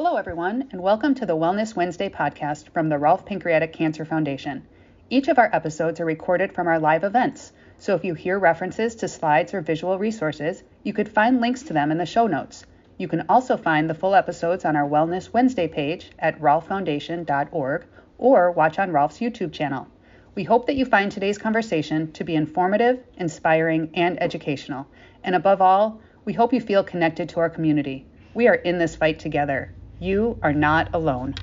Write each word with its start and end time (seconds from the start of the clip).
Hello, 0.00 0.14
everyone, 0.14 0.68
and 0.70 0.80
welcome 0.80 1.12
to 1.16 1.26
the 1.26 1.36
Wellness 1.36 1.74
Wednesday 1.74 2.08
podcast 2.08 2.68
from 2.68 2.88
the 2.88 2.96
Rolfe 2.96 3.26
Pancreatic 3.26 3.72
Cancer 3.72 4.04
Foundation. 4.04 4.64
Each 5.10 5.26
of 5.26 5.40
our 5.40 5.50
episodes 5.52 5.98
are 5.98 6.04
recorded 6.04 6.52
from 6.52 6.68
our 6.68 6.78
live 6.78 7.02
events, 7.02 7.52
so 7.78 7.96
if 7.96 8.04
you 8.04 8.14
hear 8.14 8.38
references 8.38 8.94
to 8.94 9.08
slides 9.08 9.52
or 9.52 9.60
visual 9.60 9.98
resources, 9.98 10.62
you 10.84 10.92
could 10.92 11.08
find 11.08 11.40
links 11.40 11.64
to 11.64 11.72
them 11.72 11.90
in 11.90 11.98
the 11.98 12.06
show 12.06 12.28
notes. 12.28 12.64
You 12.96 13.08
can 13.08 13.24
also 13.28 13.56
find 13.56 13.90
the 13.90 13.94
full 13.94 14.14
episodes 14.14 14.64
on 14.64 14.76
our 14.76 14.88
Wellness 14.88 15.32
Wednesday 15.32 15.66
page 15.66 16.12
at 16.20 16.40
rolfefoundation.org 16.40 17.84
or 18.18 18.52
watch 18.52 18.78
on 18.78 18.92
Rolfe's 18.92 19.18
YouTube 19.18 19.52
channel. 19.52 19.88
We 20.36 20.44
hope 20.44 20.68
that 20.68 20.76
you 20.76 20.84
find 20.84 21.10
today's 21.10 21.38
conversation 21.38 22.12
to 22.12 22.22
be 22.22 22.36
informative, 22.36 23.00
inspiring, 23.16 23.90
and 23.94 24.22
educational. 24.22 24.86
And 25.24 25.34
above 25.34 25.60
all, 25.60 26.00
we 26.24 26.34
hope 26.34 26.52
you 26.52 26.60
feel 26.60 26.84
connected 26.84 27.28
to 27.30 27.40
our 27.40 27.50
community. 27.50 28.06
We 28.32 28.46
are 28.46 28.54
in 28.54 28.78
this 28.78 28.94
fight 28.94 29.18
together. 29.18 29.74
You 30.00 30.38
are 30.42 30.52
not 30.52 30.94
alone. 30.94 31.34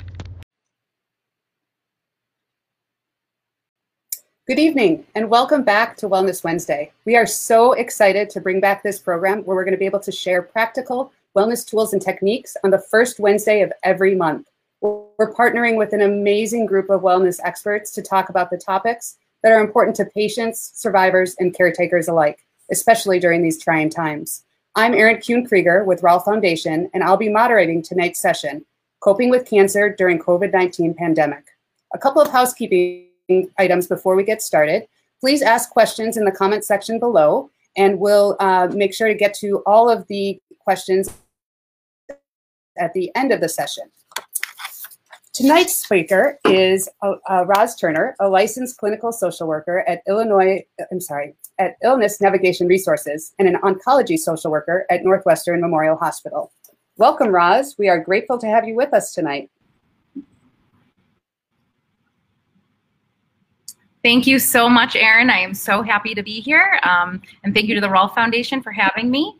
Good 4.47 4.59
evening 4.59 5.05
and 5.13 5.29
welcome 5.29 5.63
back 5.63 5.97
to 5.97 6.07
Wellness 6.07 6.41
Wednesday. 6.41 6.93
We 7.03 7.17
are 7.17 7.25
so 7.25 7.73
excited 7.73 8.29
to 8.29 8.39
bring 8.39 8.61
back 8.61 8.81
this 8.81 8.97
program 8.97 9.39
where 9.39 9.57
we're 9.57 9.65
going 9.65 9.73
to 9.73 9.77
be 9.77 9.85
able 9.85 9.99
to 9.99 10.11
share 10.11 10.41
practical 10.41 11.11
wellness 11.35 11.67
tools 11.67 11.91
and 11.91 12.01
techniques 12.01 12.55
on 12.63 12.69
the 12.69 12.79
first 12.79 13.19
Wednesday 13.19 13.59
of 13.61 13.73
every 13.83 14.15
month. 14.15 14.47
We're 14.79 15.33
partnering 15.33 15.77
with 15.77 15.91
an 15.91 16.01
amazing 16.01 16.65
group 16.65 16.89
of 16.89 17.01
wellness 17.01 17.41
experts 17.43 17.91
to 17.91 18.01
talk 18.01 18.29
about 18.29 18.51
the 18.51 18.57
topics 18.57 19.17
that 19.43 19.51
are 19.51 19.59
important 19.59 19.97
to 19.97 20.05
patients, 20.05 20.71
survivors, 20.75 21.35
and 21.39 21.53
caretakers 21.53 22.07
alike, 22.07 22.45
especially 22.71 23.19
during 23.19 23.41
these 23.41 23.61
trying 23.61 23.89
times. 23.89 24.45
I'm 24.77 24.93
Erin 24.93 25.21
Kuhn 25.21 25.47
Krieger 25.47 25.85
with 25.85 26.03
Rolfe 26.03 26.25
Foundation, 26.25 26.89
and 26.93 27.01
I'll 27.01 27.15
be 27.15 27.29
moderating 27.29 27.81
tonight's 27.81 28.19
session, 28.19 28.65
Coping 28.99 29.29
with 29.29 29.45
Cancer 29.45 29.95
During 29.95 30.19
COVID-19 30.19 30.97
Pandemic. 30.97 31.45
A 31.93 31.97
couple 31.97 32.21
of 32.21 32.29
housekeeping 32.29 33.07
items 33.57 33.87
before 33.87 34.17
we 34.17 34.25
get 34.25 34.41
started. 34.41 34.85
Please 35.21 35.41
ask 35.41 35.69
questions 35.69 36.17
in 36.17 36.25
the 36.25 36.31
comment 36.31 36.65
section 36.65 36.99
below, 36.99 37.49
and 37.77 37.97
we'll 37.99 38.35
uh, 38.41 38.67
make 38.73 38.93
sure 38.93 39.07
to 39.07 39.15
get 39.15 39.33
to 39.35 39.63
all 39.65 39.89
of 39.89 40.05
the 40.07 40.37
questions 40.59 41.09
at 42.77 42.91
the 42.93 43.15
end 43.15 43.31
of 43.31 43.39
the 43.39 43.47
session. 43.47 43.85
Tonight's 45.35 45.75
speaker 45.75 46.39
is 46.45 46.87
uh, 47.01 47.15
uh, 47.29 47.43
Roz 47.45 47.75
Turner, 47.75 48.15
a 48.21 48.29
licensed 48.29 48.77
clinical 48.77 49.11
social 49.11 49.47
worker 49.47 49.83
at 49.85 50.01
Illinois, 50.07 50.63
I'm 50.89 51.01
sorry, 51.01 51.35
at 51.59 51.75
Illness 51.83 52.21
Navigation 52.21 52.67
Resources 52.67 53.33
and 53.37 53.45
an 53.45 53.55
oncology 53.55 54.17
social 54.17 54.49
worker 54.49 54.85
at 54.89 55.03
Northwestern 55.03 55.59
Memorial 55.59 55.97
Hospital. 55.97 56.53
Welcome, 56.95 57.35
Roz. 57.35 57.75
We 57.77 57.89
are 57.89 57.99
grateful 57.99 58.37
to 58.37 58.47
have 58.47 58.65
you 58.65 58.75
with 58.75 58.93
us 58.93 59.11
tonight. 59.11 59.51
Thank 64.05 64.27
you 64.27 64.39
so 64.39 64.69
much, 64.69 64.95
Erin. 64.95 65.29
I 65.29 65.39
am 65.39 65.53
so 65.53 65.81
happy 65.81 66.15
to 66.15 66.23
be 66.23 66.39
here. 66.39 66.79
Um, 66.83 67.21
and 67.43 67.53
thank 67.53 67.67
you 67.67 67.75
to 67.75 67.81
the 67.81 67.89
Rolfe 67.89 68.15
Foundation 68.15 68.63
for 68.63 68.71
having 68.71 69.11
me. 69.11 69.37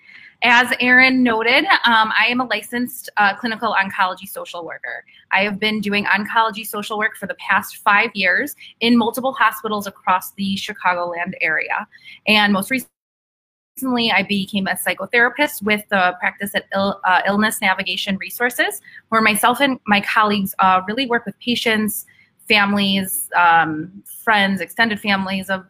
As 0.48 0.72
Erin 0.80 1.24
noted, 1.24 1.66
um, 1.86 2.14
I 2.16 2.28
am 2.30 2.40
a 2.40 2.44
licensed 2.46 3.10
uh, 3.18 3.36
clinical 3.36 3.74
oncology 3.74 4.30
social 4.30 4.64
worker. 4.64 5.04
I 5.32 5.44
have 5.44 5.60
been 5.60 5.82
doing 5.82 6.06
oncology 6.06 6.68
social 6.68 7.00
work 7.00 7.16
for 7.18 7.26
the 7.26 7.34
past 7.36 7.78
five 7.78 8.12
years 8.14 8.56
in 8.80 8.96
multiple 8.96 9.34
hospitals 9.34 9.88
across 9.88 10.34
the 10.34 10.56
Chicagoland 10.56 11.34
area. 11.42 11.88
And 12.28 12.54
most 12.54 12.70
recently, 12.70 14.12
I 14.12 14.22
became 14.22 14.68
a 14.68 14.76
psychotherapist 14.76 15.64
with 15.64 15.84
the 15.90 16.16
practice 16.20 16.54
at 16.54 16.66
Ill, 16.76 17.02
uh, 17.06 17.23
Illness 17.26 17.60
Navigation 17.60 18.16
Resources, 18.18 18.82
where 19.10 19.22
myself 19.22 19.62
and 19.62 19.80
my 19.88 20.00
colleagues 20.00 20.54
uh, 20.60 20.84
really 20.88 21.08
work 21.08 21.26
with 21.26 21.40
patients, 21.40 22.06
families, 22.48 23.32
um, 23.36 24.04
friends, 24.23 24.62
extended 24.62 25.00
families 25.00 25.50
of, 25.50 25.66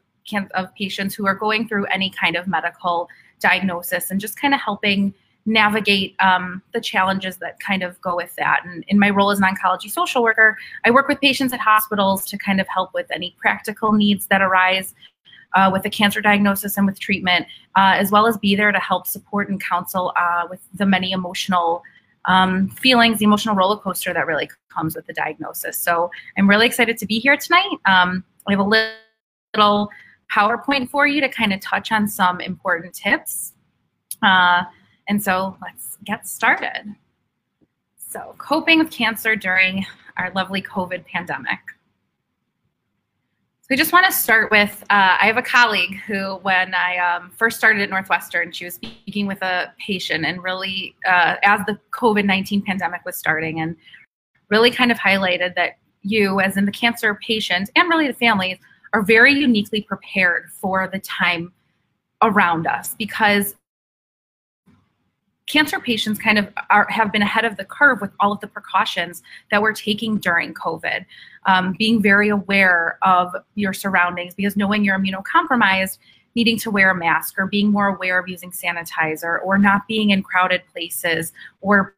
of 0.53 0.75
patients 0.75 1.16
who 1.16 1.25
are 1.25 1.35
going 1.35 1.66
through 1.66 1.85
any 1.85 2.09
kind 2.09 2.35
of 2.35 2.46
medical 2.46 3.08
diagnosis 3.40 4.12
and 4.12 4.19
just 4.19 4.40
kind 4.40 4.53
of 4.53 4.62
helping 4.62 5.13
navigate 5.46 6.16
um, 6.19 6.62
the 6.73 6.81
challenges 6.81 7.38
that 7.38 7.59
kind 7.59 7.84
of 7.84 8.00
go 8.01 8.16
with 8.16 8.35
that. 8.35 8.62
And 8.66 8.84
in 8.88 8.97
my 8.97 9.12
role 9.12 9.29
as 9.29 9.40
an 9.40 9.46
oncology 9.46 9.91
social 9.91 10.23
worker, 10.23 10.57
I 10.85 10.91
work 10.91 11.07
with 11.07 11.22
patients 11.22 11.53
at 11.53 11.59
hospitals 11.59 12.25
to 12.28 12.38
kind 12.38 12.59
of 12.59 12.68
help 12.68 12.94
with 12.94 13.06
any 13.12 13.35
practical 13.38 13.91
needs 13.91 14.25
that 14.28 14.41
arise 14.41 14.96
uh, 15.53 15.69
with 15.72 15.85
a 15.85 15.90
cancer 15.90 16.19
diagnosis 16.19 16.78
and 16.78 16.85
with 16.85 17.00
treatment, 17.00 17.46
uh, 17.75 17.94
as 17.96 18.12
well 18.12 18.28
as 18.28 18.38
be 18.38 18.56
there 18.56 18.72
to 18.72 18.79
help 18.79 19.07
support 19.07 19.50
and 19.50 19.62
counsel 19.63 20.13
uh, 20.17 20.47
with 20.50 20.59
the 20.73 20.85
many 20.85 21.12
emotional 21.12 21.84
um, 22.25 22.67
feelings, 22.69 23.19
the 23.19 23.25
emotional 23.25 23.56
roller 23.56 23.78
coaster 23.78 24.13
that 24.13 24.25
really 24.25 24.50
comes 24.73 24.96
with 24.96 25.06
the 25.06 25.13
diagnosis. 25.13 25.78
So 25.78 26.09
I'm 26.38 26.50
really 26.50 26.66
excited 26.66 26.97
to 26.97 27.06
be 27.06 27.19
here 27.19 27.38
tonight. 27.38 27.78
Um, 27.85 28.23
I 28.47 28.52
have 28.52 28.59
a 28.59 28.63
little 28.63 29.90
PowerPoint 30.35 30.90
for 30.90 31.07
you 31.07 31.22
to 31.22 31.29
kind 31.29 31.53
of 31.53 31.62
touch 31.62 31.91
on 31.91 32.07
some 32.07 32.41
important 32.41 32.94
tips. 32.94 33.53
Uh, 34.22 34.63
and 35.07 35.22
so 35.22 35.57
let's 35.62 35.97
get 36.03 36.28
started. 36.28 36.96
So 37.97 38.35
coping 38.38 38.79
with 38.79 38.91
cancer 38.91 39.35
during 39.35 39.85
our 40.18 40.31
lovely 40.31 40.62
COVID 40.62 41.06
pandemic. 41.06 41.59
So 43.62 43.73
I 43.73 43.78
just 43.78 43.91
want 43.91 44.06
to 44.06 44.12
start 44.12 44.51
with, 44.51 44.84
uh, 44.91 45.18
I 45.19 45.25
have 45.25 45.38
a 45.38 45.41
colleague 45.41 45.96
who, 46.06 46.35
when 46.44 46.75
I 46.75 46.97
um, 46.97 47.31
first 47.35 47.57
started 47.57 47.81
at 47.81 47.90
Northwestern, 47.90 48.52
she 48.52 48.66
was 48.66 48.75
speaking 48.75 49.25
with 49.25 49.41
a 49.41 49.73
patient 49.79 50.23
and 50.23 50.44
really, 50.44 50.96
uh, 51.07 51.38
as 51.44 51.62
the 51.66 51.79
COVID-19 51.91 52.63
pandemic 52.63 53.03
was 53.06 53.17
starting 53.17 53.62
and 53.62 53.75
really 54.50 54.69
kind 54.69 54.91
of 54.91 55.00
highlighted 55.00 55.56
that 55.56 55.78
you, 56.03 56.40
as 56.41 56.57
in 56.57 56.66
the 56.66 56.72
cancer 56.72 57.17
patient 57.25 57.72
and 57.75 57.90
really 57.90 58.06
the 58.06 58.13
family, 58.13 58.59
are 58.95 59.01
very 59.01 59.33
uniquely 59.33 59.81
prepared 59.81 60.50
for 60.50 60.88
the 60.88 61.00
time 61.00 61.51
around 62.22 62.66
us 62.66 62.95
because 62.97 63.53
cancer 65.47 65.81
patients 65.81 66.17
kind 66.17 66.38
of 66.38 66.47
are, 66.69 66.88
have 66.89 67.11
been 67.11 67.22
ahead 67.22 67.44
of 67.44 67.57
the 67.57 67.66
curve 67.66 68.00
with 68.00 68.11
all 68.22 68.31
of 68.31 68.39
the 68.39 68.47
precautions 68.47 69.22
that 69.51 69.61
we're 69.61 69.73
taking 69.73 70.17
during 70.17 70.53
COVID. 70.53 71.05
Um, 71.45 71.75
being 71.78 72.01
very 72.01 72.29
aware 72.29 72.97
of 73.01 73.35
your 73.55 73.73
surroundings 73.73 74.34
because 74.34 74.55
knowing 74.55 74.85
you're 74.85 74.97
immunocompromised, 74.97 75.97
needing 76.34 76.57
to 76.59 76.72
wear 76.72 76.91
a 76.91 76.95
mask 76.95 77.38
or 77.38 77.47
being 77.47 77.73
more 77.73 77.88
aware 77.88 78.17
of 78.17 78.29
using 78.29 78.51
sanitizer 78.51 79.44
or 79.44 79.57
not 79.57 79.85
being 79.89 80.11
in 80.11 80.23
crowded 80.23 80.61
places 80.72 81.34
or 81.59 81.97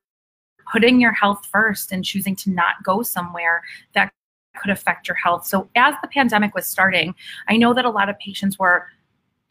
putting 0.71 0.99
your 0.99 1.13
health 1.13 1.45
first 1.51 1.91
and 1.91 2.03
choosing 2.03 2.35
to 2.37 2.49
not 2.49 2.81
go 2.83 3.03
somewhere 3.03 3.61
that 3.93 4.11
could 4.59 4.71
affect 4.71 5.07
your 5.07 5.15
health. 5.15 5.45
So 5.45 5.69
as 5.75 5.95
the 6.01 6.07
pandemic 6.07 6.53
was 6.55 6.65
starting, 6.65 7.15
I 7.47 7.57
know 7.57 7.73
that 7.73 7.85
a 7.85 7.89
lot 7.89 8.09
of 8.09 8.17
patients 8.19 8.59
were 8.59 8.87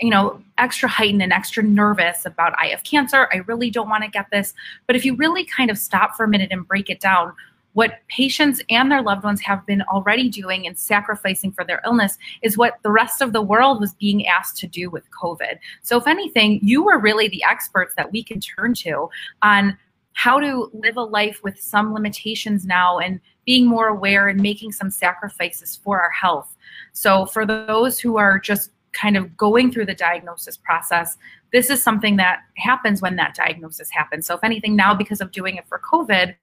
you 0.00 0.10
know, 0.10 0.42
extra 0.58 0.88
heightened 0.88 1.22
and 1.22 1.32
extra 1.32 1.62
nervous 1.62 2.26
about 2.26 2.54
I 2.58 2.66
have 2.66 2.82
cancer, 2.84 3.28
I 3.32 3.36
really 3.46 3.70
don't 3.70 3.88
want 3.88 4.04
to 4.04 4.10
get 4.10 4.26
this. 4.30 4.52
But 4.86 4.96
if 4.96 5.04
you 5.04 5.16
really 5.16 5.44
kind 5.44 5.70
of 5.70 5.78
stop 5.78 6.16
for 6.16 6.24
a 6.24 6.28
minute 6.28 6.52
and 6.52 6.68
break 6.68 6.90
it 6.90 7.00
down, 7.00 7.32
what 7.72 7.98
patients 8.08 8.62
and 8.70 8.90
their 8.90 9.02
loved 9.02 9.22
ones 9.22 9.40
have 9.42 9.64
been 9.66 9.82
already 9.82 10.30
doing 10.30 10.66
and 10.66 10.78
sacrificing 10.78 11.52
for 11.52 11.62
their 11.62 11.82
illness 11.84 12.16
is 12.40 12.56
what 12.56 12.74
the 12.82 12.90
rest 12.90 13.20
of 13.20 13.34
the 13.34 13.42
world 13.42 13.80
was 13.80 13.92
being 13.94 14.26
asked 14.26 14.56
to 14.58 14.66
do 14.66 14.88
with 14.88 15.04
COVID. 15.10 15.58
So, 15.82 15.98
if 15.98 16.06
anything, 16.06 16.58
you 16.62 16.82
were 16.82 16.98
really 16.98 17.28
the 17.28 17.44
experts 17.44 17.94
that 17.96 18.12
we 18.12 18.22
can 18.22 18.40
turn 18.40 18.72
to 18.76 19.10
on 19.42 19.76
how 20.14 20.40
to 20.40 20.70
live 20.72 20.96
a 20.96 21.02
life 21.02 21.40
with 21.42 21.60
some 21.60 21.92
limitations 21.92 22.64
now 22.64 22.98
and 22.98 23.20
being 23.46 23.64
more 23.64 23.86
aware 23.86 24.28
and 24.28 24.40
making 24.40 24.72
some 24.72 24.90
sacrifices 24.90 25.76
for 25.82 26.02
our 26.02 26.10
health. 26.10 26.54
So, 26.92 27.24
for 27.26 27.46
those 27.46 27.98
who 27.98 28.18
are 28.18 28.38
just 28.38 28.72
kind 28.92 29.16
of 29.16 29.36
going 29.36 29.70
through 29.70 29.86
the 29.86 29.94
diagnosis 29.94 30.56
process, 30.56 31.16
this 31.52 31.70
is 31.70 31.82
something 31.82 32.16
that 32.16 32.40
happens 32.56 33.00
when 33.00 33.16
that 33.16 33.34
diagnosis 33.34 33.88
happens. 33.90 34.26
So, 34.26 34.34
if 34.34 34.44
anything, 34.44 34.76
now 34.76 34.94
because 34.94 35.20
of 35.20 35.30
doing 35.30 35.56
it 35.56 35.66
for 35.68 35.80
COVID, 35.80 36.34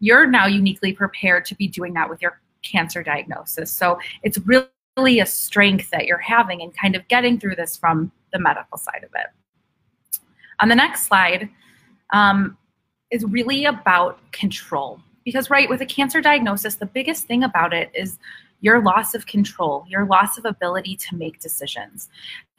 you're 0.00 0.26
now 0.26 0.46
uniquely 0.46 0.92
prepared 0.92 1.44
to 1.46 1.54
be 1.54 1.68
doing 1.68 1.94
that 1.94 2.10
with 2.10 2.20
your 2.20 2.40
cancer 2.62 3.02
diagnosis. 3.02 3.70
So, 3.70 3.98
it's 4.22 4.38
really 4.46 5.20
a 5.20 5.26
strength 5.26 5.90
that 5.90 6.06
you're 6.06 6.18
having 6.18 6.60
and 6.60 6.76
kind 6.76 6.96
of 6.96 7.06
getting 7.08 7.38
through 7.38 7.56
this 7.56 7.76
from 7.76 8.10
the 8.32 8.38
medical 8.40 8.76
side 8.76 9.04
of 9.04 9.10
it. 9.14 10.20
On 10.60 10.68
the 10.68 10.74
next 10.74 11.06
slide, 11.06 11.48
um, 12.12 12.58
is 13.10 13.24
really 13.24 13.64
about 13.64 14.18
control. 14.32 15.00
Because, 15.28 15.50
right, 15.50 15.68
with 15.68 15.82
a 15.82 15.84
cancer 15.84 16.22
diagnosis, 16.22 16.76
the 16.76 16.86
biggest 16.86 17.26
thing 17.26 17.44
about 17.44 17.74
it 17.74 17.90
is 17.92 18.18
your 18.62 18.80
loss 18.80 19.14
of 19.14 19.26
control, 19.26 19.84
your 19.86 20.06
loss 20.06 20.38
of 20.38 20.46
ability 20.46 20.96
to 20.96 21.16
make 21.16 21.38
decisions. 21.38 22.08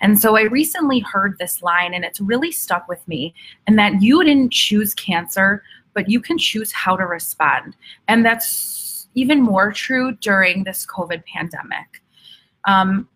And 0.02 0.20
so 0.20 0.38
I 0.38 0.44
recently 0.44 1.00
heard 1.00 1.36
this 1.40 1.64
line 1.64 1.96
and 1.96 2.06
it's 2.06 2.22
really 2.22 2.52
stuck 2.52 2.88
with 2.88 3.08
me, 3.08 3.34
and 3.66 3.80
that 3.80 4.04
you 4.04 4.24
didn't 4.24 4.52
choose 4.52 4.94
cancer, 4.94 5.64
but 5.96 6.12
you 6.12 6.22
can 6.22 6.38
choose 6.38 6.72
how 6.72 6.96
to 6.96 7.08
respond. 7.08 7.76
And 8.08 8.24
that's 8.24 9.08
even 9.16 9.42
more 9.42 9.72
true 9.72 10.12
during 10.18 10.64
this 10.64 10.86
COVID 10.86 11.24
pandemic. 11.26 12.04
Um, 12.66 13.10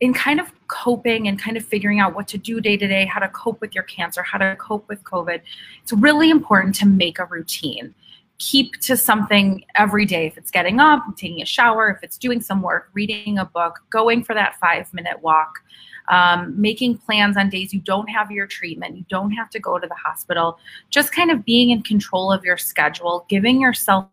in 0.00 0.12
kind 0.12 0.40
of 0.40 0.52
coping 0.68 1.26
and 1.26 1.38
kind 1.38 1.56
of 1.56 1.64
figuring 1.64 2.00
out 2.00 2.14
what 2.14 2.28
to 2.28 2.36
do 2.36 2.60
day 2.60 2.76
to 2.76 2.86
day, 2.86 3.06
how 3.06 3.20
to 3.20 3.28
cope 3.28 3.62
with 3.62 3.74
your 3.74 3.84
cancer, 3.84 4.22
how 4.22 4.36
to 4.36 4.56
cope 4.56 4.86
with 4.90 5.02
COVID, 5.04 5.40
it's 5.82 5.94
really 5.94 6.28
important 6.28 6.74
to 6.74 6.86
make 6.86 7.18
a 7.18 7.24
routine. 7.24 7.94
Keep 8.40 8.80
to 8.80 8.96
something 8.96 9.64
every 9.76 10.06
day. 10.06 10.26
If 10.26 10.36
it's 10.36 10.50
getting 10.50 10.80
up, 10.80 11.04
taking 11.16 11.40
a 11.42 11.46
shower, 11.46 11.90
if 11.90 12.02
it's 12.02 12.18
doing 12.18 12.40
some 12.40 12.62
work, 12.62 12.88
reading 12.94 13.38
a 13.38 13.44
book, 13.44 13.80
going 13.90 14.24
for 14.24 14.34
that 14.34 14.56
five 14.58 14.92
minute 14.92 15.22
walk, 15.22 15.60
um, 16.08 16.60
making 16.60 16.98
plans 16.98 17.36
on 17.36 17.50
days 17.50 17.72
you 17.72 17.80
don't 17.80 18.08
have 18.08 18.30
your 18.30 18.46
treatment, 18.46 18.96
you 18.96 19.04
don't 19.08 19.30
have 19.30 19.50
to 19.50 19.60
go 19.60 19.78
to 19.78 19.86
the 19.86 19.94
hospital, 19.94 20.58
just 20.88 21.12
kind 21.12 21.30
of 21.30 21.44
being 21.44 21.70
in 21.70 21.82
control 21.82 22.32
of 22.32 22.44
your 22.44 22.56
schedule, 22.56 23.26
giving 23.28 23.60
yourself 23.60 24.08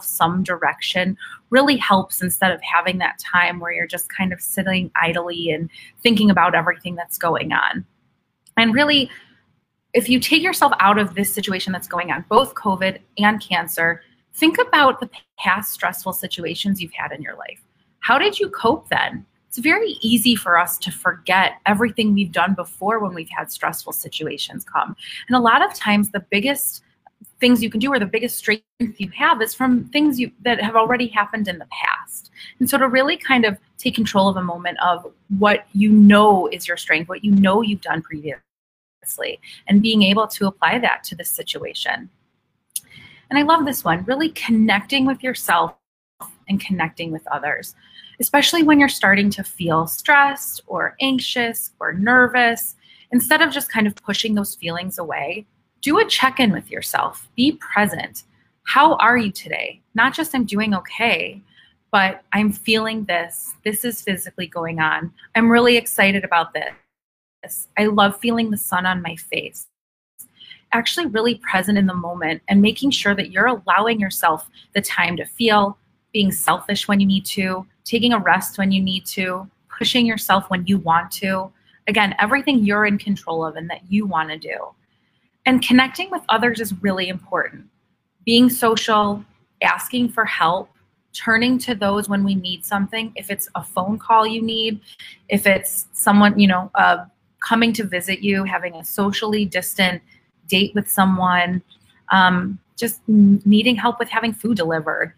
some 0.00 0.42
direction 0.42 1.16
really 1.50 1.76
helps 1.76 2.22
instead 2.22 2.50
of 2.50 2.60
having 2.62 2.98
that 2.98 3.18
time 3.18 3.60
where 3.60 3.72
you're 3.72 3.86
just 3.86 4.08
kind 4.08 4.32
of 4.32 4.40
sitting 4.40 4.90
idly 4.96 5.50
and 5.50 5.68
thinking 6.02 6.30
about 6.30 6.54
everything 6.54 6.94
that's 6.94 7.18
going 7.18 7.52
on. 7.52 7.84
And 8.56 8.74
really, 8.74 9.10
if 9.94 10.08
you 10.08 10.18
take 10.18 10.42
yourself 10.42 10.72
out 10.80 10.98
of 10.98 11.14
this 11.14 11.32
situation 11.32 11.72
that's 11.72 11.88
going 11.88 12.10
on, 12.10 12.24
both 12.28 12.54
COVID 12.54 12.98
and 13.18 13.40
cancer, 13.40 14.02
think 14.34 14.58
about 14.58 15.00
the 15.00 15.10
past 15.38 15.72
stressful 15.72 16.14
situations 16.14 16.80
you've 16.80 16.94
had 16.94 17.12
in 17.12 17.22
your 17.22 17.36
life. 17.36 17.60
How 18.00 18.18
did 18.18 18.40
you 18.40 18.48
cope 18.48 18.88
then? 18.88 19.26
It's 19.48 19.58
very 19.58 19.98
easy 20.00 20.34
for 20.34 20.58
us 20.58 20.78
to 20.78 20.90
forget 20.90 21.58
everything 21.66 22.14
we've 22.14 22.32
done 22.32 22.54
before 22.54 23.00
when 23.00 23.12
we've 23.12 23.28
had 23.28 23.52
stressful 23.52 23.92
situations 23.92 24.64
come. 24.64 24.96
And 25.28 25.36
a 25.36 25.40
lot 25.40 25.62
of 25.62 25.74
times, 25.74 26.10
the 26.10 26.24
biggest 26.30 26.82
things 27.38 27.62
you 27.62 27.68
can 27.68 27.78
do 27.78 27.92
or 27.92 27.98
the 27.98 28.06
biggest 28.06 28.38
strength 28.38 28.64
you 28.96 29.10
have 29.10 29.42
is 29.42 29.52
from 29.52 29.84
things 29.90 30.18
you 30.18 30.32
that 30.42 30.60
have 30.62 30.74
already 30.74 31.06
happened 31.08 31.48
in 31.48 31.58
the 31.58 31.66
past. 31.70 32.30
And 32.60 32.70
so 32.70 32.78
to 32.78 32.88
really 32.88 33.16
kind 33.16 33.44
of 33.44 33.58
take 33.76 33.94
control 33.94 34.28
of 34.28 34.36
a 34.36 34.42
moment 34.42 34.78
of 34.82 35.06
what 35.38 35.66
you 35.74 35.90
know 35.90 36.46
is 36.48 36.66
your 36.66 36.76
strength, 36.76 37.08
what 37.08 37.22
you 37.22 37.32
know 37.32 37.60
you've 37.60 37.82
done 37.82 38.00
previously, 38.00 38.40
and 39.68 39.82
being 39.82 40.02
able 40.02 40.26
to 40.28 40.46
apply 40.46 40.78
that 40.78 41.04
to 41.04 41.14
this 41.14 41.30
situation. 41.30 42.08
And 43.30 43.38
I 43.38 43.42
love 43.42 43.64
this 43.64 43.84
one, 43.84 44.04
really 44.04 44.28
connecting 44.30 45.06
with 45.06 45.22
yourself 45.22 45.74
and 46.48 46.60
connecting 46.60 47.10
with 47.10 47.26
others, 47.28 47.74
especially 48.20 48.62
when 48.62 48.78
you're 48.78 48.88
starting 48.88 49.30
to 49.30 49.42
feel 49.42 49.86
stressed 49.86 50.60
or 50.66 50.96
anxious 51.00 51.70
or 51.80 51.92
nervous. 51.92 52.76
Instead 53.10 53.42
of 53.42 53.50
just 53.50 53.72
kind 53.72 53.86
of 53.86 53.94
pushing 53.96 54.34
those 54.34 54.54
feelings 54.54 54.98
away, 54.98 55.46
do 55.80 55.98
a 55.98 56.04
check 56.04 56.40
in 56.40 56.52
with 56.52 56.70
yourself. 56.70 57.28
Be 57.36 57.52
present. 57.52 58.24
How 58.64 58.96
are 58.96 59.16
you 59.16 59.32
today? 59.32 59.80
Not 59.94 60.14
just 60.14 60.34
I'm 60.34 60.44
doing 60.44 60.74
okay, 60.74 61.42
but 61.90 62.22
I'm 62.32 62.52
feeling 62.52 63.04
this. 63.04 63.54
This 63.64 63.84
is 63.84 64.00
physically 64.00 64.46
going 64.46 64.80
on. 64.80 65.12
I'm 65.34 65.50
really 65.50 65.76
excited 65.76 66.24
about 66.24 66.52
this. 66.52 66.72
I 67.76 67.86
love 67.86 68.18
feeling 68.18 68.50
the 68.50 68.56
sun 68.56 68.86
on 68.86 69.02
my 69.02 69.16
face. 69.16 69.66
Actually, 70.72 71.06
really 71.06 71.34
present 71.36 71.76
in 71.76 71.86
the 71.86 71.94
moment 71.94 72.42
and 72.48 72.62
making 72.62 72.90
sure 72.90 73.14
that 73.14 73.30
you're 73.30 73.46
allowing 73.46 74.00
yourself 74.00 74.48
the 74.74 74.80
time 74.80 75.16
to 75.16 75.24
feel, 75.24 75.76
being 76.12 76.32
selfish 76.32 76.88
when 76.88 77.00
you 77.00 77.06
need 77.06 77.26
to, 77.26 77.66
taking 77.84 78.12
a 78.12 78.18
rest 78.18 78.58
when 78.58 78.72
you 78.72 78.82
need 78.82 79.04
to, 79.06 79.48
pushing 79.68 80.06
yourself 80.06 80.48
when 80.48 80.66
you 80.66 80.78
want 80.78 81.10
to. 81.10 81.50
Again, 81.88 82.14
everything 82.18 82.64
you're 82.64 82.86
in 82.86 82.96
control 82.96 83.44
of 83.44 83.56
and 83.56 83.68
that 83.68 83.80
you 83.88 84.06
want 84.06 84.30
to 84.30 84.38
do. 84.38 84.68
And 85.44 85.60
connecting 85.60 86.10
with 86.10 86.22
others 86.28 86.60
is 86.60 86.80
really 86.82 87.08
important. 87.08 87.66
Being 88.24 88.48
social, 88.48 89.24
asking 89.62 90.10
for 90.10 90.24
help, 90.24 90.70
turning 91.12 91.58
to 91.58 91.74
those 91.74 92.08
when 92.08 92.24
we 92.24 92.34
need 92.34 92.64
something. 92.64 93.12
If 93.16 93.30
it's 93.30 93.48
a 93.54 93.62
phone 93.62 93.98
call 93.98 94.26
you 94.26 94.40
need, 94.40 94.80
if 95.28 95.46
it's 95.46 95.88
someone, 95.92 96.38
you 96.38 96.46
know, 96.46 96.70
uh, 96.74 97.04
coming 97.42 97.72
to 97.74 97.84
visit 97.84 98.20
you, 98.20 98.44
having 98.44 98.74
a 98.74 98.84
socially 98.84 99.44
distant 99.44 100.02
date 100.46 100.74
with 100.74 100.90
someone, 100.90 101.62
um, 102.10 102.58
just 102.76 103.00
needing 103.06 103.76
help 103.76 103.98
with 103.98 104.08
having 104.08 104.32
food 104.32 104.56
delivered, 104.56 105.12